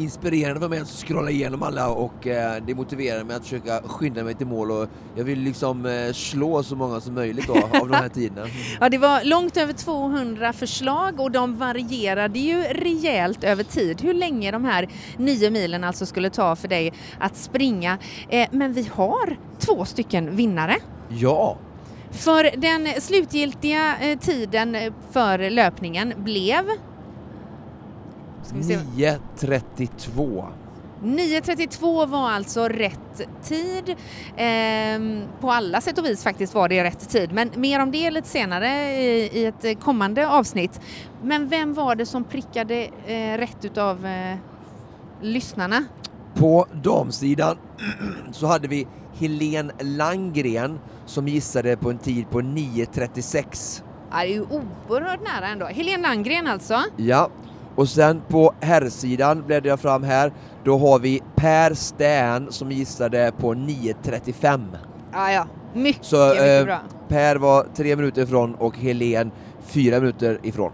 [0.00, 4.24] inspirerande för mig att scrolla igenom alla och eh, det motiverar mig att försöka skynda
[4.24, 7.88] mig till mål och jag vill liksom eh, slå så många som möjligt då, av
[7.88, 8.46] de här tiderna.
[8.80, 14.14] Ja, det var långt över 200 förslag och de varierade ju rejält över tid hur
[14.14, 17.98] länge de här nio milen alltså skulle ta för dig att springa.
[18.28, 20.76] Eh, men vi har två stycken vinnare.
[21.08, 21.58] Ja,
[22.10, 24.76] för den slutgiltiga eh, tiden
[25.10, 26.64] för löpningen blev
[28.54, 30.46] 9.32.
[31.02, 33.96] 9.32 var alltså rätt tid.
[34.36, 35.00] Eh,
[35.40, 38.28] på alla sätt och vis faktiskt var det rätt tid, men mer om det lite
[38.28, 40.80] senare i, i ett kommande avsnitt.
[41.22, 44.36] Men vem var det som prickade eh, rätt utav eh,
[45.20, 45.84] lyssnarna?
[46.34, 47.56] På damsidan
[48.32, 48.86] så hade vi
[49.18, 53.82] Helene Langgren som gissade på en tid på 9.36.
[54.10, 54.46] Ja, det är ju
[54.88, 55.66] oerhört nära ändå.
[55.66, 56.82] Helene Langgren alltså?
[56.96, 57.30] Ja,
[57.76, 60.32] och sen på herrsidan bläddrar jag fram här,
[60.64, 64.76] då har vi Per Stern som gissade på 9.35.
[65.12, 65.46] Ja, ja.
[65.74, 66.78] Mycket, Så, mycket eh, bra.
[67.08, 69.30] Per var tre minuter ifrån och Helen
[69.66, 70.72] fyra minuter ifrån.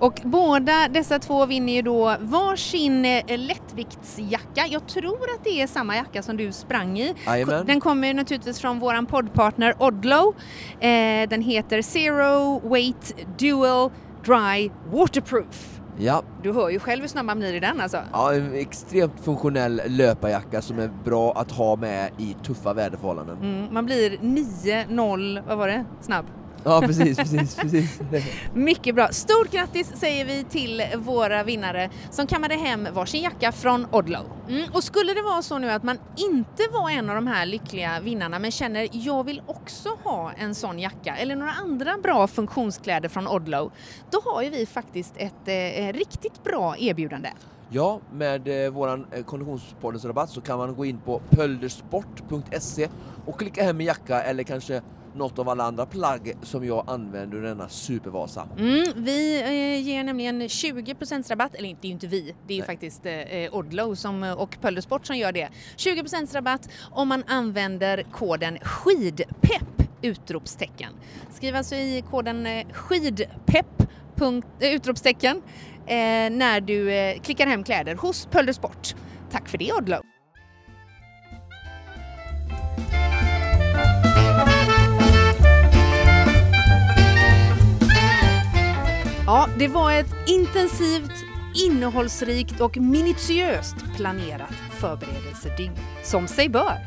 [0.00, 4.66] Och båda dessa två vinner ju då varsin eh, lättviktsjacka.
[4.68, 7.14] Jag tror att det är samma jacka som du sprang i.
[7.26, 7.66] Amen.
[7.66, 10.34] Den kommer naturligtvis från våran poddpartner Odlow.
[10.80, 13.90] Eh, den heter Zero Weight Dual
[14.24, 15.77] Dry Waterproof.
[16.00, 16.22] Ja.
[16.42, 17.98] Du hör ju själv hur snabb man blir i den alltså.
[18.12, 23.36] Ja, en extremt funktionell löparjacka som är bra att ha med i tuffa väderförhållanden.
[23.42, 26.24] Mm, man blir 9-0, vad var det, snabb?
[26.64, 28.00] Ja, precis, precis, precis.
[28.54, 29.08] Mycket bra.
[29.08, 34.26] Stort grattis säger vi till våra vinnare som kammade hem varsin jacka från Odlow.
[34.48, 34.72] Mm.
[34.72, 38.00] Och skulle det vara så nu att man inte var en av de här lyckliga
[38.00, 43.08] vinnarna men känner jag vill också ha en sån jacka eller några andra bra funktionskläder
[43.08, 43.72] från Odlow,
[44.10, 47.28] då har ju vi faktiskt ett eh, riktigt bra erbjudande.
[47.70, 52.88] Ja, med eh, våran eh, Konditionspoddens rabatt så kan man gå in på pöldersport.se
[53.26, 54.82] och klicka hem en jacka eller kanske
[55.14, 58.48] något av alla andra plagg som jag använder under denna supervasa.
[58.58, 62.54] Mm, vi eh, ger nämligen 20% rabatt, eller inte, det är ju inte vi, det
[62.54, 65.48] är ju faktiskt eh, Odlow som, och Pöldersport som gör det.
[65.76, 69.82] 20% rabatt om man använder koden SKIDPEPP!
[70.02, 70.92] Utropstecken.
[71.30, 73.82] Skriv alltså i koden eh, SKIDPEPP!
[74.16, 75.36] punkt- eh, Utropstecken
[75.86, 78.94] eh, när du eh, klickar hem kläder hos Pöldersport.
[79.30, 80.17] Tack för det Odlow!
[89.28, 91.24] Ja, det var ett intensivt,
[91.66, 95.72] innehållsrikt och minutiöst planerat förberedelsedygn,
[96.02, 96.78] som sig bör.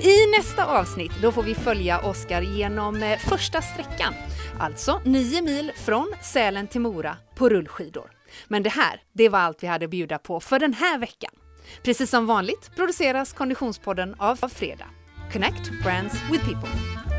[0.00, 4.14] I nästa avsnitt då får vi följa Oskar genom eh, första sträckan,
[4.58, 8.10] alltså nio mil från Sälen till Mora på rullskidor.
[8.48, 11.32] Men det här, det var allt vi hade att bjuda på för den här veckan.
[11.82, 14.86] Precis som vanligt produceras Konditionspodden av Fredag.
[15.32, 17.09] Connect Brands with People.